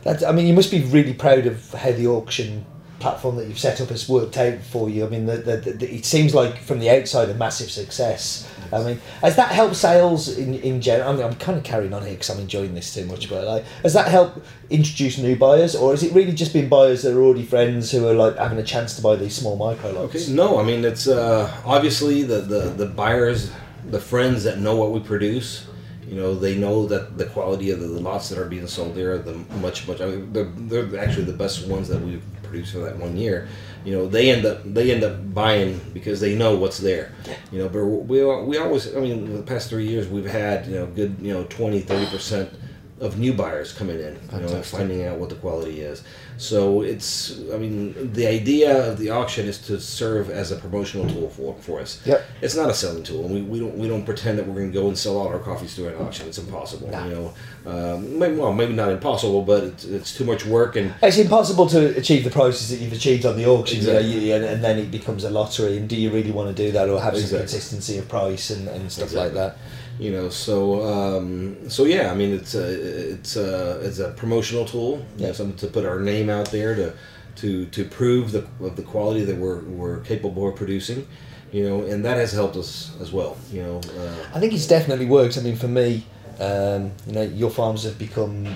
[0.04, 2.66] That, I mean, you must be really proud of how the auction
[3.00, 5.06] platform that you've set up has worked out for you.
[5.06, 8.50] I mean, the, the, the, it seems like from the outside a massive success.
[8.72, 11.10] I mean, has that helped sales in, in general?
[11.10, 13.46] I mean, I'm kind of carrying on here because I'm enjoying this too much, but
[13.46, 14.40] like, has that helped
[14.70, 18.08] introduce new buyers, or has it really just been buyers that are already friends who
[18.08, 20.16] are like having a chance to buy these small micro lots?
[20.16, 20.34] Okay.
[20.34, 23.52] No, I mean it's uh, obviously the, the the buyers,
[23.90, 25.68] the friends that know what we produce.
[26.08, 29.14] You know, they know that the quality of the, lots that are being sold there
[29.14, 30.02] are the much much.
[30.02, 33.48] I mean, they're, they're actually the best ones that we've produced for that one year.
[33.86, 37.14] You know, they end up they end up buying because they know what's there.
[37.52, 38.96] You know, but we we always.
[38.96, 42.12] I mean, the past three years we've had you know good you know 20 30
[42.12, 42.54] percent
[43.06, 46.04] of new buyers coming in, you know, and finding out what the quality is.
[46.38, 51.06] So it's, I mean, the idea of the auction is to serve as a promotional
[51.14, 52.02] tool for, for us.
[52.06, 52.20] Yep.
[52.42, 53.24] It's not a selling tool.
[53.28, 55.40] We, we don't we don't pretend that we're going to go and sell all our
[55.40, 56.28] coffees through an auction.
[56.28, 56.90] It's impossible.
[56.90, 57.06] No.
[57.06, 57.28] You know,
[57.72, 61.68] um, maybe, well, maybe not impossible, but it's, it's too much work and It's impossible
[61.70, 64.64] to achieve the prices that you've achieved on the auction, you know, you, and, and
[64.64, 65.78] then it becomes a lottery.
[65.78, 67.40] And do you really want to do that, or have some Exactly.
[67.40, 69.58] consistency of price and, and stuff like that?
[70.00, 74.66] You know so um, so yeah i mean it's a it's a it's a promotional
[74.66, 75.34] tool you know, Yeah.
[75.34, 76.94] something to put our name out there to
[77.42, 81.08] to to prove the of the quality that we're we're capable of producing
[81.52, 84.68] you know and that has helped us as well you know uh, I think it's
[84.68, 85.38] definitely worked.
[85.38, 86.04] I mean, for me,
[86.40, 88.48] um, you know, your farms have become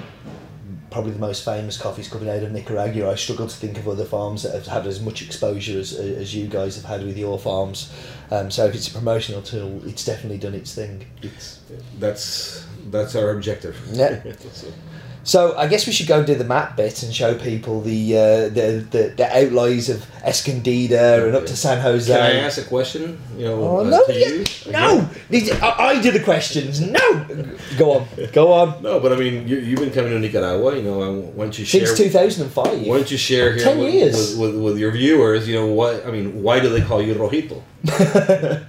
[0.98, 3.12] probably the most famous coffees coming out of Nicaragua.
[3.12, 6.34] I struggle to think of other farms that have had as much exposure as, as
[6.34, 7.94] you guys have had with your farms.
[8.32, 11.06] Um, so if it's a promotional tool, it's definitely done its thing.
[11.22, 11.60] it's
[12.00, 14.24] that's that's our objective Yeah.
[14.54, 14.74] So-
[15.28, 18.18] So I guess we should go and do the map bit and show people the
[18.18, 22.10] uh, the, the the outlies of Escondida and up to San Jose.
[22.12, 25.10] can i ask a question you know Oh, no, you no!
[25.62, 26.80] I, I do the questions.
[26.80, 27.26] No,
[27.78, 28.82] go on, go on.
[28.82, 30.98] no but i mean you, you've been coming to nicaragua you know
[31.38, 32.80] don't you share Since two thousand and five.
[32.88, 34.16] Why don't you share here 10 with, years.
[34.38, 35.46] With, with, with your viewers?
[35.48, 36.42] You know what I mean.
[36.42, 37.62] Why do they call you rojito?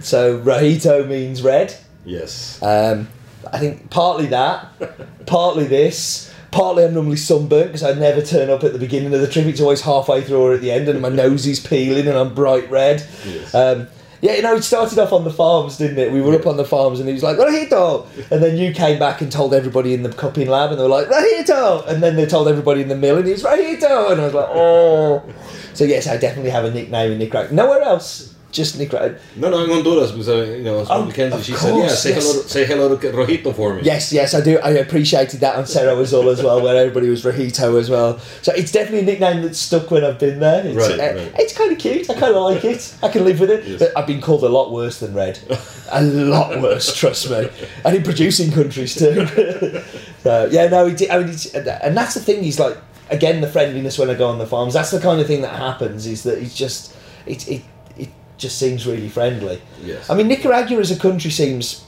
[0.00, 1.74] So Rojito means red.
[2.04, 2.62] Yes.
[2.62, 3.08] Um,
[3.52, 4.68] I think partly that,
[5.26, 9.20] partly this, partly I'm normally sunburnt because I never turn up at the beginning of
[9.20, 9.46] the trip.
[9.46, 12.34] It's always halfway through or at the end, and my nose is peeling and I'm
[12.34, 13.06] bright red.
[13.26, 13.54] Yes.
[13.54, 13.88] Um,
[14.20, 16.10] yeah, you know, it started off on the farms, didn't it?
[16.10, 18.98] We were up on the farms, and he was like, "Rojito," and then you came
[18.98, 22.16] back and told everybody in the cupping lab, and they were like, "Rojito," and then
[22.16, 25.22] they told everybody in the mill, and he was "Rojito," and I was like, "Oh."
[25.74, 27.54] So yes, I definitely have a nickname in Nicaragua.
[27.54, 29.18] Nowhere else, just Nicaragua.
[29.36, 31.42] no, no, in Honduras because uh, you know, Oh, Mackenzie.
[31.42, 32.22] She said, "Yeah, say yes.
[32.24, 34.58] hello, say hello to Rojito for me." Yes, yes, I do.
[34.60, 38.18] I appreciated that on Cerro Azul as well, where everybody was Rojito as well.
[38.42, 40.64] So it's definitely a nickname that's stuck when I've been there.
[40.66, 41.32] It's, Right, uh, right.
[41.38, 42.08] it's kind of cute.
[42.08, 42.96] I kind of like it.
[43.02, 43.64] I can live with it.
[43.66, 43.78] Yes.
[43.80, 45.38] But I've been called a lot worse than Red.
[45.90, 47.48] a lot worse, trust me.
[47.84, 49.26] And in producing countries too.
[50.22, 52.44] so, yeah, no, it, I mean, it's, and that's the thing.
[52.44, 52.76] Is like
[53.10, 54.74] again the friendliness when I go on the farms.
[54.74, 56.06] That's the kind of thing that happens.
[56.06, 56.94] Is that it's just
[57.26, 57.62] it it
[58.36, 59.60] just seems really friendly.
[59.82, 60.10] Yes.
[60.10, 61.84] I mean, Nicaragua as a country seems.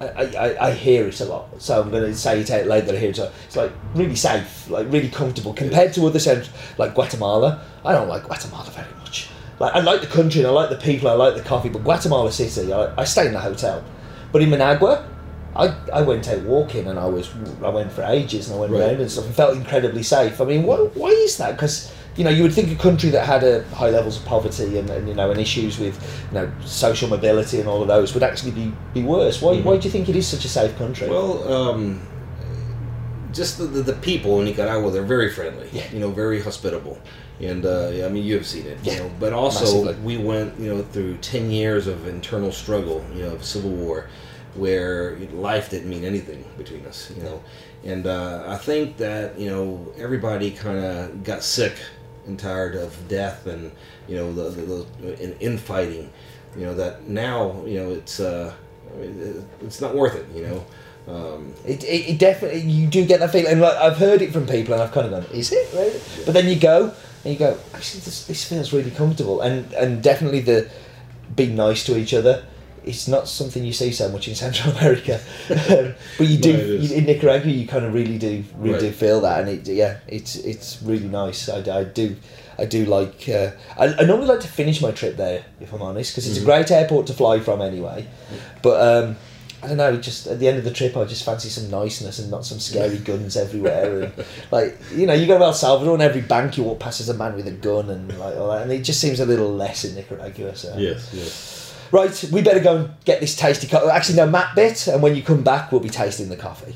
[0.00, 2.84] I, I, I hear it a lot, so I'm going to say it out loud
[2.86, 3.18] that I hear it.
[3.18, 3.32] lot.
[3.46, 7.62] It's like really safe, like really comfortable compared to other centres like Guatemala.
[7.84, 9.28] I don't like Guatemala very much.
[9.60, 11.84] Like I like the country and I like the people, I like the coffee, but
[11.84, 13.84] Guatemala City, I, I stay in the hotel.
[14.32, 15.08] But in Managua,
[15.54, 17.30] I, I went out walking and I was
[17.62, 18.80] I went for ages and I went Right.
[18.82, 20.40] around and stuff and felt incredibly safe.
[20.40, 21.52] I mean, why, why is that?
[21.52, 24.78] Because you know, you would think a country that had a high levels of poverty
[24.78, 26.00] and, and you know and issues with
[26.30, 29.42] you know social mobility and all of those would actually be, be worse.
[29.42, 31.08] Why, why do you think it is such a safe country?
[31.08, 32.00] Well, um,
[33.32, 35.68] just the, the, the people in Nicaragua, they're very friendly.
[35.72, 35.90] Yeah.
[35.92, 36.98] You know, very hospitable.
[37.40, 38.78] And uh, yeah, I mean, you have seen it.
[38.82, 38.92] Yeah.
[38.92, 40.16] You know, but also Massively.
[40.16, 44.08] we went, you know, through ten years of internal struggle, you know, of civil war,
[44.54, 47.10] where life didn't mean anything between us.
[47.16, 47.42] You know,
[47.82, 51.74] and uh, I think that you know everybody kind of got sick
[52.26, 53.72] and tired of death and
[54.08, 56.10] you know the, the, the in, infighting.
[56.56, 58.52] You know that now you know it's uh,
[59.60, 60.26] it's not worth it.
[60.34, 60.64] You know.
[61.06, 63.52] Um, It, it, it definitely you do get that feeling.
[63.52, 66.00] And like I've heard it from people, and I've kind of gone, "Is it?" Really?
[66.24, 70.02] But then you go and you go, "Actually, this, this feels really comfortable." And and
[70.02, 70.70] definitely the
[71.36, 72.44] being nice to each other.
[72.86, 75.20] It's not something you see so much in Central America,
[75.50, 77.50] um, but you do No, you, in Nicaragua.
[77.50, 81.08] You kind of really do really do feel that, and it yeah, it's it's really
[81.08, 81.48] nice.
[81.48, 82.16] I, I do
[82.58, 83.28] I do like.
[83.28, 86.38] Uh, I, I normally like to finish my trip there, if I'm honest, because it's
[86.40, 88.06] a great airport to fly from anyway.
[88.62, 89.16] But um,
[89.62, 89.96] I don't know.
[89.96, 92.60] Just at the end of the trip, I just fancy some niceness and not some
[92.60, 94.02] scary guns everywhere.
[94.02, 97.00] And like you know, you go to El Salvador, and every bank you walk past
[97.00, 99.26] is a man with a gun, and like all that, and it just seems a
[99.26, 100.54] little less in Nicaragua.
[100.54, 101.63] So yes, yes.
[101.92, 103.88] Right, we better go and get this tasty coffee.
[103.88, 106.74] Actually, no, Matt bit, and when you come back, we'll be tasting the coffee.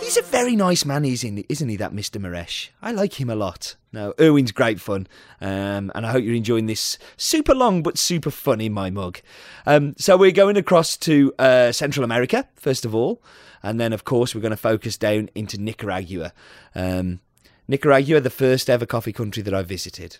[0.00, 2.20] He's a very nice man, isn't he, that Mr.
[2.20, 2.70] Mierisch?
[2.82, 3.76] I like him a lot.
[3.92, 5.06] No, Erwin's great fun,
[5.40, 9.20] um, and I hope you're enjoying this super long but super funny my mug.
[9.66, 13.22] Um, so we're going across to uh, Central America first of all,
[13.62, 16.32] and then of course we're going to focus down into Nicaragua.
[16.74, 17.20] Um,
[17.68, 20.18] Nicaragua, the first ever coffee country that I visited.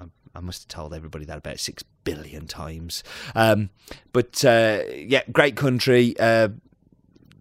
[0.00, 3.02] I- I must have told everybody that about six billion times.
[3.34, 3.70] Um,
[4.12, 6.14] but uh, yeah, great country.
[6.18, 6.48] Uh,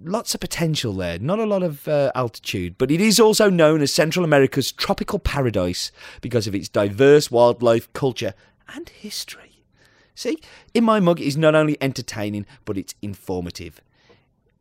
[0.02, 1.20] lots of potential there.
[1.20, 5.20] Not a lot of uh, altitude, but it is also known as Central America's tropical
[5.20, 8.34] paradise because of its diverse wildlife, culture,
[8.74, 9.62] and history.
[10.16, 10.38] See,
[10.74, 13.82] in my mug it is not only entertaining, but it's informative.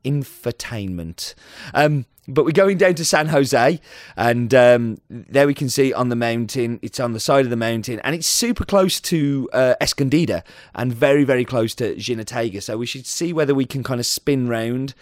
[0.04, 1.34] Infotainment.
[1.72, 3.80] Um, but we're going down to San Jose,
[4.16, 7.56] and um, there we can see on the mountain, it's on the side of the
[7.56, 10.42] mountain, and it's super close to uh, Escondida
[10.74, 12.62] and very, very close to Jinotega.
[12.62, 14.94] So we should see whether we can kind of spin round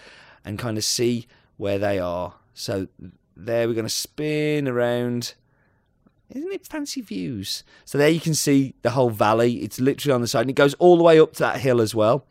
[0.44, 2.34] and kind of see where they are.
[2.54, 2.88] So
[3.36, 5.34] there we're going to spin around.
[6.28, 7.62] Isn't it fancy views?
[7.84, 9.62] So there you can see the whole valley.
[9.62, 11.80] It's literally on the side, and it goes all the way up to that hill
[11.80, 12.26] as well.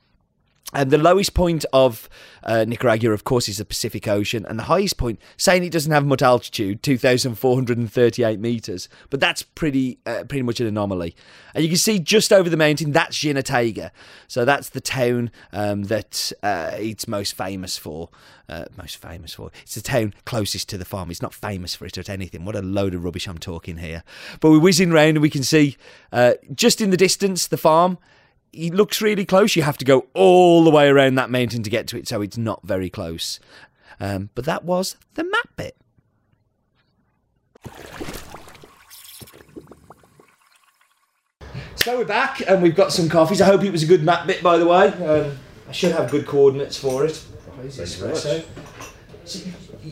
[0.74, 2.08] And the lowest point of
[2.44, 5.92] uh, Nicaragua, of course, is the Pacific Ocean, and the highest point, saying it doesn't
[5.92, 10.44] have much altitude, two thousand four hundred and thirty-eight meters, but that's pretty, uh, pretty
[10.44, 11.14] much an anomaly.
[11.54, 13.92] And you can see just over the mountain, that's Jinotega,
[14.30, 18.08] so that's the town um, that uh, it's most famous for.
[18.48, 19.52] Uh, most famous for.
[19.64, 21.12] It's the town closest to the farm.
[21.12, 22.46] It's not famous for it or anything.
[22.46, 24.04] What a load of rubbish I'm talking here.
[24.40, 25.76] But we're whizzing round, and we can see
[26.14, 27.98] uh, just in the distance the farm
[28.54, 29.56] it looks really close.
[29.56, 32.22] You have to go all the way around that mountain to get to it, so
[32.22, 33.40] it's not very close.
[34.00, 35.78] Um, but that was the map bit.
[41.76, 43.42] So we're back and we've got some coffees.
[43.42, 44.88] I hope it was a good map bit, by the way.
[44.88, 45.38] Um,
[45.68, 47.18] I should have good coordinates for it.
[47.56, 48.91] Where's Thank you very espresso?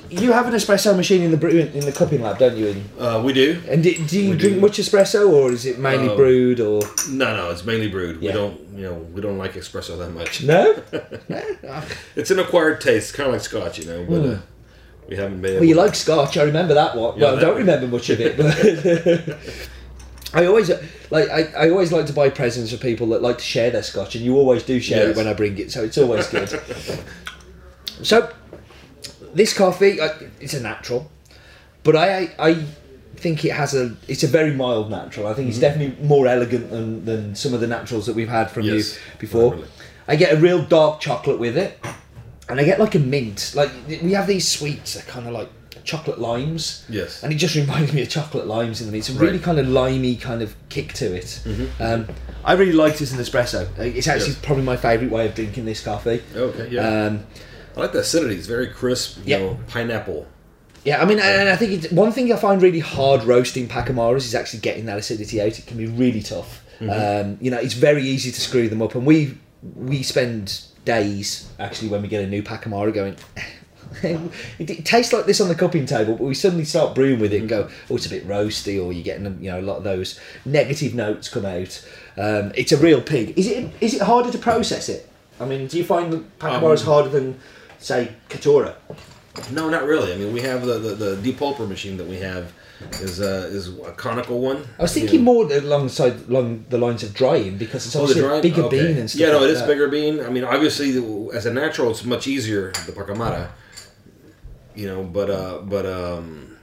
[0.09, 2.75] You have an espresso machine in the brew in the cupping lab, don't you?
[2.99, 3.59] Uh, we do.
[3.67, 4.61] and do, do you We drink do.
[4.61, 6.59] much espresso, or is it mainly Um, brewed?
[6.59, 8.21] Or No, no, it's mainly brewed.
[8.21, 8.29] Yeah.
[8.31, 10.43] We don't, you know, we don't like espresso that much.
[10.43, 10.75] no?
[11.29, 11.81] no?
[12.15, 14.05] It's an acquired taste, kind of like Scotch, you know.
[14.07, 14.37] But uh,
[15.09, 15.53] we haven't been.
[15.53, 15.59] Hmm.
[15.59, 16.37] Well, you like Scotch.
[16.37, 17.17] I remember that one.
[17.17, 19.37] Yeah, well, I don't remember much of it, but
[20.39, 20.69] I always
[21.09, 21.29] like.
[21.29, 24.13] I, I always like to buy presents for people that like to share their Scotch,
[24.15, 26.47] and you always do share it when I bring it, so it's always good.
[28.03, 28.31] so,
[29.33, 31.09] this coffee, I, it's a natural,
[31.83, 32.65] but I I
[33.15, 33.95] think it has a.
[34.07, 35.27] It's a very mild natural.
[35.27, 35.49] I think Mm-hmm.
[35.49, 38.95] it's definitely more elegant than than some of the naturals that we've had from Yes,
[38.95, 39.51] you before.
[39.51, 39.71] definitely.
[40.07, 41.79] I get a real dark chocolate with it,
[42.47, 43.53] and I get like a mint.
[43.55, 45.49] Like we have these sweets, they're kind of like
[45.83, 46.85] chocolate limes.
[46.89, 47.23] Yes.
[47.23, 49.43] And it just reminds me of chocolate limes, and it's a really Right.
[49.43, 51.41] kind of limey kind of kick to it.
[51.79, 52.07] Um,
[52.43, 53.67] I really like this in espresso.
[53.77, 54.39] It's actually Yes.
[54.41, 56.21] probably my favourite way of drinking this coffee.
[56.35, 57.05] Okay, yeah.
[57.07, 57.23] Um,
[57.79, 58.35] I like the acidity.
[58.35, 59.17] It's very crisp.
[59.19, 59.37] You Yeah.
[59.39, 60.27] know, pineapple.
[60.83, 64.17] yeah, I mean, and I think it's, one thing I find really hard roasting Pacamaras
[64.25, 65.57] is actually getting that acidity out.
[65.59, 66.61] It can be really tough.
[66.81, 69.37] Um, you know, it's very easy to screw them up, and we
[69.75, 73.15] we spend days actually when we get a new Pacamara going.
[74.03, 77.33] it, it tastes like this on the cupping table, but we suddenly start brewing with
[77.33, 79.77] it and go, oh, it's a bit roasty, or you're getting you know a lot
[79.77, 81.85] of those negative notes come out.
[82.17, 83.37] Um, it's a real pig.
[83.37, 85.09] Is it is it harder to process it?
[85.39, 87.39] I mean, do you find Pacamara is Um, harder than,
[87.79, 88.75] say, Caturra?
[89.51, 90.13] No, not really.
[90.13, 92.51] I mean, we have the the, the depulper machine that we have
[93.01, 94.57] is uh, is a conical one.
[94.77, 95.33] I was You thinking know.
[95.33, 98.87] more alongside along the lines of drying because it's Oh, obviously dry- a bigger okay.
[98.87, 99.21] bean and stuff.
[99.21, 99.67] Yeah, no, like it is that.
[99.67, 100.19] bigger bean.
[100.21, 100.89] I mean, obviously,
[101.33, 103.49] as a natural, it's much easier the pacamara.
[104.75, 106.57] You know, but uh, but um,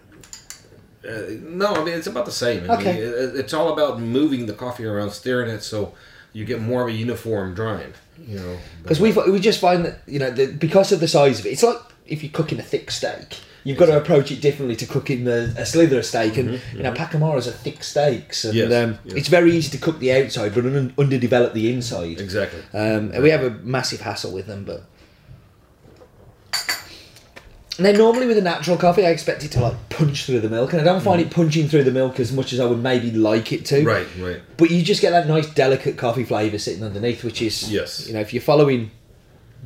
[1.07, 1.11] uh,
[1.41, 2.71] no, I mean it's about the same.
[2.71, 2.93] I Okay.
[2.95, 5.95] mean, it, it's all about moving the coffee around, stirring it, so
[6.33, 7.93] you get more of a uniform drying.
[8.27, 11.41] You know, Because we we just find that you know the, because of the size
[11.41, 14.41] of it, it's like if you're cooking a thick steak, you've got to approach it
[14.41, 18.45] differently to cooking a, a slither of steak, and you know Pacamaras are thick steaks,
[18.45, 19.17] and Mm-hmm, Yes, um, yes.
[19.17, 22.21] it's very easy to cook the outside but un- underdevelop the inside.
[22.21, 22.61] exactly.
[22.73, 24.83] Um, and we have a massive hassle with them, but.
[27.79, 30.73] Now, normally with a natural coffee, I expect it to like punch through the milk,
[30.73, 33.11] and I don't find it punching through the milk as much as I would maybe
[33.11, 33.83] like it to.
[33.83, 33.87] Mm.
[33.87, 34.41] Right, right.
[34.57, 38.07] But you just get that nice, delicate coffee flavour sitting underneath, which is Yes.
[38.07, 38.91] You know, if you're following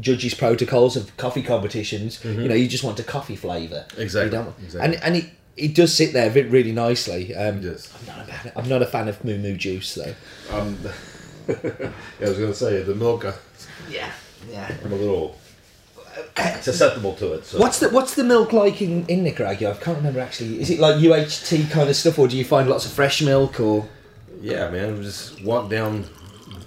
[0.01, 3.85] judges' protocols of coffee competitions, you know, you just want a coffee flavour.
[3.91, 4.01] Mm-hmm.
[4.01, 4.95] Exactly, You don't- exactly.
[4.97, 7.35] And and it it does sit there ve- really nicely.
[7.35, 7.93] Um, Yes.
[7.95, 8.53] I'm not a fan.
[8.57, 10.15] I'm not a fan of moo moo juice though.
[10.51, 10.79] Um,
[11.49, 11.91] yeah,
[12.21, 13.25] I was gonna say the milk.
[13.25, 13.33] uh,
[13.91, 14.11] Yeah,
[14.51, 14.75] yeah.
[14.85, 15.37] I'm a little
[16.61, 17.47] susceptible to it.
[17.47, 17.59] So.
[17.59, 19.73] What's the what's the milk like in, in Nicaragua?
[19.73, 20.61] I can't remember actually.
[20.61, 23.61] Is it like UHT kind of stuff, or do you find lots of fresh milk?
[23.61, 23.89] Or
[24.41, 24.99] Yeah, man.
[24.99, 26.07] we Just walk down,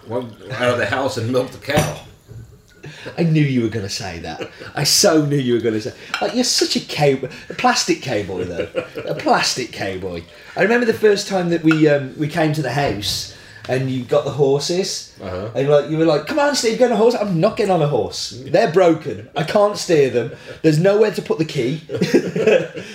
[0.08, 2.02] walk out of the house and milk the cow.
[3.18, 4.50] I knew you were going to say that.
[4.76, 5.94] I so knew you were going to say.
[6.22, 10.24] Like you're such a cow, a plastic cowboy though, a plastic cowboy.
[10.56, 13.36] I remember the first time that we um, we came to the house
[13.70, 15.50] and you got the horses, Uh-huh.
[15.56, 17.72] and like you were like, "Come on, Steve, get on a horse." I'm not getting
[17.74, 18.34] on a horse.
[18.46, 19.30] They're broken.
[19.36, 20.32] I can't steer them.
[20.62, 21.82] There's nowhere to put the key.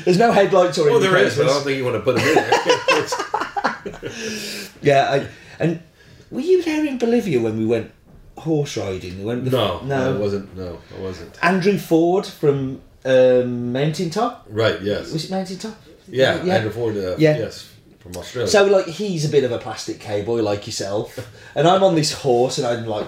[0.05, 2.17] There's no headlights or Well, there is, but I don't think you want to put
[2.19, 4.09] it in there.
[4.83, 5.81] Yeah, I, and
[6.31, 7.91] were you there in Bolivia when we went
[8.37, 9.19] horse riding?
[9.19, 10.15] We went no, no.
[10.15, 10.57] I wasn't.
[10.57, 11.37] No, I wasn't.
[11.43, 14.47] Andrew Ford from um, Mountain Top.
[14.49, 14.81] Right.
[14.83, 15.13] Yes.
[15.13, 15.77] Was it Mountain Top?
[16.09, 16.43] Yeah.
[16.45, 16.55] yeah.
[16.57, 16.97] Andrew Ford.
[16.97, 17.39] Uh, Yeah.
[17.39, 17.69] Yes.
[18.13, 18.49] From Australia.
[18.49, 21.19] So like he's a bit of a plastic cowboy like yourself,
[21.55, 23.07] and I'm on this horse and I'm like,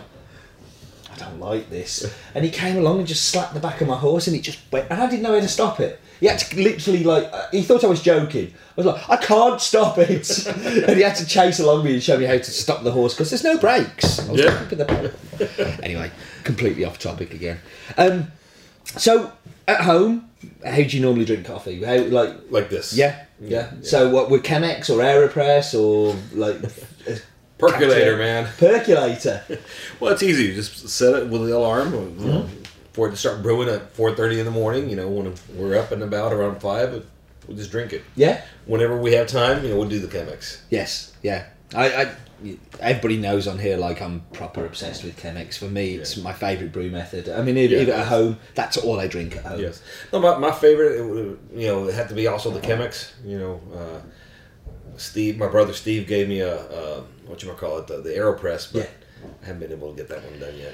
[1.13, 2.13] I don't like this.
[2.35, 4.59] And he came along and just slapped the back of my horse and it just
[4.71, 6.01] went, and I didn't know how to stop it.
[6.21, 8.53] He had to literally like uh, he thought I was joking.
[8.53, 12.03] I was like, I can't stop it, and he had to chase along me and
[12.03, 14.19] show me how to stop the horse because there's no brakes.
[14.21, 14.65] I was Yeah.
[14.65, 16.11] the anyway,
[16.45, 17.59] completely off topic again.
[17.97, 18.31] Um,
[18.85, 19.33] so
[19.71, 20.31] at home,
[20.65, 21.83] how do you normally drink coffee?
[21.83, 22.93] How like like this.
[22.93, 23.71] yeah, yeah.
[23.83, 26.57] So what with Chemex or Aeropress or like
[27.59, 28.49] Percolator, man.
[28.59, 29.43] Percolator.
[30.01, 30.45] Well, it's easy.
[30.45, 32.63] You just set it with the alarm Mm-hmm.
[32.95, 34.89] for it to start brewing at four thirty in the morning.
[34.89, 37.05] You know, when we're up and about around five,
[37.47, 38.03] we'll just drink it.
[38.17, 38.43] Yeah.
[38.65, 40.61] Whenever we have time, you know, we'll do the Chemex.
[40.71, 41.13] Yes.
[41.23, 41.47] Yeah.
[41.75, 42.13] I, I.
[42.81, 45.59] Everybody knows on here like I'm proper obsessed with Chemex.
[45.59, 46.25] For me, it's Yeah.
[46.25, 47.29] my favourite brew method.
[47.29, 49.61] I mean, if, Yeah, at home, that's all I drink at home.
[49.61, 49.83] Yes.
[50.11, 53.11] No, my, my favorite, it you know, it had to be also the Chemex.
[53.27, 54.01] You know, uh,
[54.97, 58.09] Steve, my brother Steve gave me a, uh, what you might call it, the, the
[58.11, 58.83] Aeropress, but
[59.23, 59.29] Yeah.
[59.43, 60.73] I haven't been able to get that one done yet.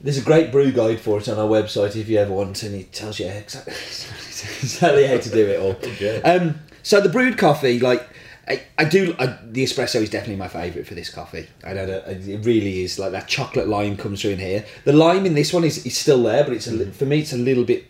[0.00, 2.74] There's a great brew guide for it on our website if you ever want, and
[2.74, 5.70] it tells you exactly, exactly how to do it all.
[5.70, 6.20] Okay.
[6.22, 8.06] Um, so the brewed coffee, like
[8.48, 11.48] I, I do, I, the espresso is definitely my favourite for this coffee.
[11.64, 12.98] I know that it really is.
[12.98, 14.64] Like that chocolate lime comes through in here.
[14.84, 17.18] The lime in this one is, is still there, but it's a, li- for me
[17.20, 17.86] it's a little bit,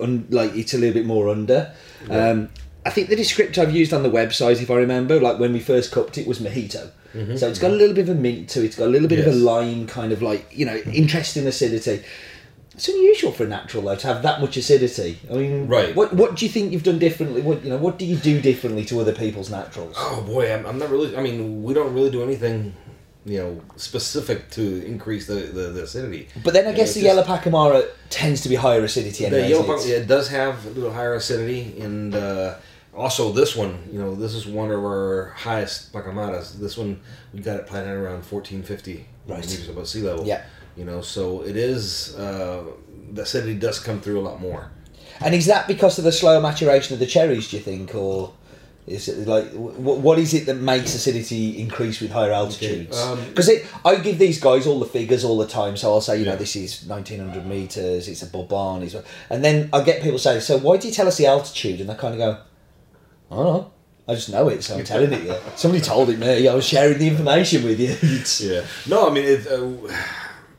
[0.00, 1.72] un, like it's a little bit more under.
[2.10, 2.48] Um,
[2.84, 5.58] I think the descriptor I've used on the website, if I remember, like when we
[5.60, 6.90] first cupped it, was mojito.
[7.38, 8.66] So it's got a little bit of a mint to it.
[8.66, 12.04] It's got a little bit of a lime kind of like you know interesting acidity.
[12.76, 15.18] It's unusual for a natural though to have that much acidity.
[15.30, 15.96] I mean, Right.
[15.96, 17.40] What What do you think you've done differently?
[17.42, 17.78] What you know?
[17.78, 19.94] What do you do differently to other people's naturals?
[19.98, 21.16] Oh boy, I'm, I'm not really.
[21.16, 22.74] I mean, we don't really do anything,
[23.24, 26.28] you know, specific to increase the the, the acidity.
[26.44, 29.24] But then I Yeah, guess it's the just- yellow Pacamara tends to be higher acidity
[29.24, 29.42] anyway.
[29.42, 30.06] The yellow isn't it?
[30.06, 32.56] does have a little higher acidity, and uh,
[32.94, 36.58] also this one, you know, this is one of our highest pacamaras.
[36.60, 37.00] This one
[37.32, 39.40] we got it planted around fourteen fifty Right.
[39.44, 40.24] meters above sea level.
[40.26, 40.42] Yeah.
[40.76, 42.64] You know, so it is uh,
[43.12, 44.70] the acidity does come through a lot more.
[45.20, 47.48] And is that because of the slower maturation of the cherries?
[47.50, 48.32] Do you think, or
[48.86, 53.00] is it like what, what is it that makes acidity increase with higher altitudes?
[53.00, 53.50] um, Because
[53.84, 56.36] I give these guys all the figures all the time, so I'll say, you know,
[56.36, 58.94] this is nineteen hundred meters, it's a Bourbon, it's,
[59.30, 61.80] and then I get people say, so why do you tell us the altitude?
[61.80, 62.38] And they kind of go,
[63.30, 63.72] I don't know.
[64.08, 65.34] I just know it, so I'm telling it you.
[65.56, 66.46] Somebody told it me.
[66.46, 67.96] I was sharing the information with you.
[68.48, 68.64] Yeah.
[68.86, 69.66] No, I mean, it, uh,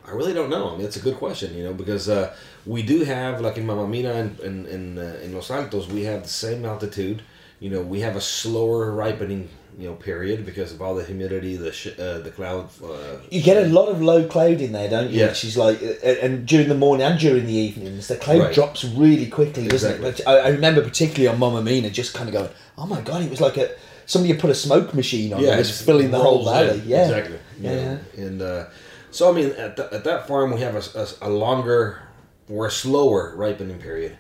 [0.08, 0.70] I really don't know.
[0.74, 2.34] I mean, it's a good question, you know, because uh,
[2.66, 6.04] we do have, like in Mama Mina and in, in, uh, in Los Altos, we
[6.04, 7.22] have the same altitude.
[7.60, 11.56] You know, we have a slower ripening you know period because of all the humidity,
[11.56, 12.70] the sh- uh, the cloud.
[12.84, 15.20] Uh, You get a lot of low cloud in there, don't you?
[15.20, 15.28] Yeah.
[15.28, 18.54] Which is like, uh, and during the morning and during the evenings, the cloud Right.
[18.56, 20.22] drops really quickly, doesn't it?
[20.26, 23.42] I, remember particularly on Mama Mina, just kind of going, "Oh my god!" It was
[23.42, 23.70] like a
[24.08, 26.82] somebody had put a smoke machine on, yeah, it was filling the whole valley.
[26.86, 27.40] Yeah, exactly.
[27.62, 27.98] you Yeah.
[28.18, 28.66] And uh,
[29.12, 32.02] so I mean, at, the, at that farm we have a, a, a longer
[32.50, 34.18] or a slower ripening period,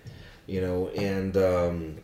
[0.48, 1.98] you know, and um,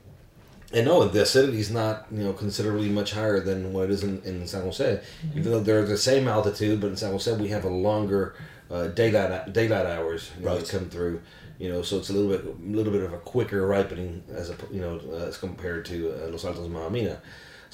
[0.73, 4.03] and no, the acidity is not you know considerably much higher than what it is
[4.03, 5.39] in, in San Jose, Mm-hmm.
[5.39, 8.35] even though they're the same altitude, but in San Jose we have a longer
[8.71, 10.59] uh, daylight daylight hours you know, Right.
[10.65, 11.21] that come through.
[11.59, 14.49] You know, so it's a little bit, a little bit of a quicker ripening as
[14.49, 17.19] a, you know, as compared to uh, Los Altos Mahamina.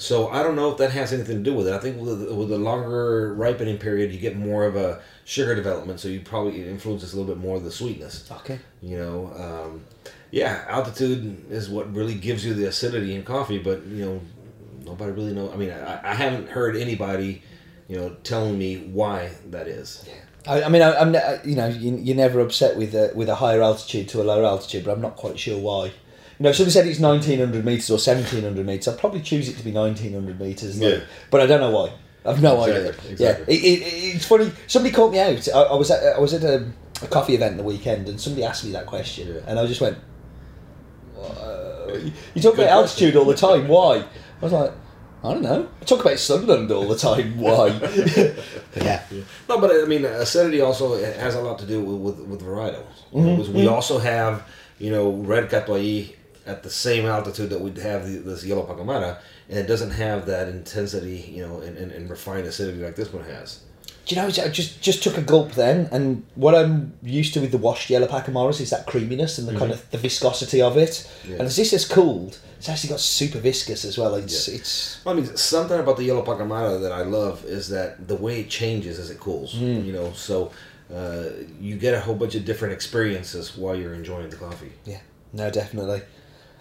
[0.00, 1.74] So I don't know if that has anything to do with it.
[1.74, 5.54] I think with the, with the longer ripening period, you get more of a sugar
[5.54, 8.26] development, so you probably it influences a little bit more of the sweetness.
[8.32, 8.58] Okay.
[8.80, 9.84] You know, um,
[10.30, 14.20] yeah, altitude is what really gives you the acidity in coffee, but you know,
[14.86, 15.52] nobody really know.
[15.52, 17.42] I mean, I, I haven't heard anybody,
[17.86, 20.08] you know, telling me why that is.
[20.46, 23.34] I, I mean, I, I'm you know you, you're never upset with a, with a
[23.34, 25.92] higher altitude to a lower altitude, but I'm not quite sure why.
[26.40, 29.72] Know, somebody said it's 1900 meters or 1700 meters, I'd probably choose it to be
[29.72, 30.80] 1900 meters.
[30.80, 31.00] like- Yeah.
[31.30, 31.92] but I don't know why.
[32.24, 32.90] I've no Exactly, idea.
[33.12, 33.54] exactly.
[33.54, 34.50] Yeah, it, it, it's funny.
[34.66, 35.48] Somebody caught me out.
[35.54, 36.66] I, I was at I was at a,
[37.02, 39.40] a coffee event the weekend, and somebody asked me that question, Yeah.
[39.46, 39.96] and I just went,
[41.18, 41.86] uh,
[42.34, 43.68] "You talk Good about altitude all the time.
[43.76, 44.04] Why?" I
[44.44, 44.72] was like.
[45.22, 45.68] I don't know.
[45.82, 47.38] I talk about Sunderland all the time.
[47.38, 47.68] Why?
[48.72, 49.02] But yeah.
[49.50, 52.86] No, but I mean, acidity also has a lot to do with with, with varietals.
[53.12, 54.42] Because we also have,
[54.78, 56.14] you know, red catuai
[56.46, 59.18] at the same altitude that we'd have the, this yellow pacamara,
[59.48, 63.12] and it doesn't have that intensity, you know, and, and, and refined acidity like this
[63.12, 63.60] one has.
[64.06, 64.26] Do you know?
[64.28, 67.90] I just just took a gulp then, and what I'm used to with the washed
[67.90, 70.90] yellow Pacamaras is that creaminess and the kind of the viscosity of it.
[70.90, 71.30] Mm-hmm.
[71.30, 71.38] Yeah.
[71.38, 74.14] And as this has cooled, it's actually got super viscous as well.
[74.16, 74.56] It's Yeah.
[74.56, 78.40] it's I mean, something about the yellow pacamara that I love is that the way
[78.40, 79.54] it changes as it cools.
[79.54, 80.50] You know, so
[80.92, 81.26] uh,
[81.60, 84.72] you get a whole bunch of different experiences while you're enjoying the coffee.
[84.86, 84.98] yeah,
[85.32, 86.02] no, definitely.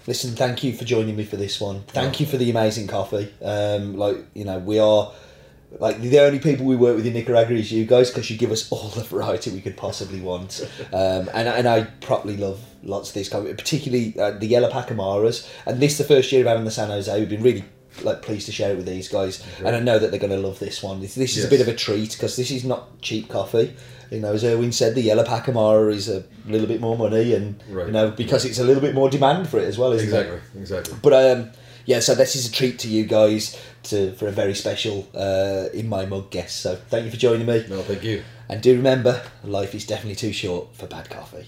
[0.09, 1.83] Listen, thank you for joining me for this one.
[1.89, 3.31] Thank you for the amazing coffee.
[3.43, 5.11] Um, like you know, we are
[5.77, 8.51] like the only people we work with in Nicaragua is you guys because you give
[8.51, 10.67] us all the variety we could possibly want.
[10.91, 15.47] Um, and and I properly love lots of these coffee, particularly uh, the yellow Pacamaras.
[15.67, 17.19] And this the first year of having the San Jose.
[17.19, 17.65] We've been really
[18.01, 20.39] like pleased to share it with these guys, and I know that they're going to
[20.39, 21.01] love this one.
[21.01, 23.75] This, this is a bit of a treat because this is not cheap coffee.
[24.11, 27.61] You know, as Erwin said, the yellow Pacamara is a little bit more money, and
[27.69, 30.19] you know because it's a little bit more demand for it as well, isn't it?
[30.19, 30.97] Exactly, exactly.
[31.01, 31.49] But um,
[31.85, 35.69] yeah, so this is a treat to you guys to for a very special uh,
[35.73, 36.61] in my mug guest.
[36.61, 38.23] So thank you for joining me, No, thank you.
[38.49, 41.45] and do remember, life is definitely too short for bad coffee.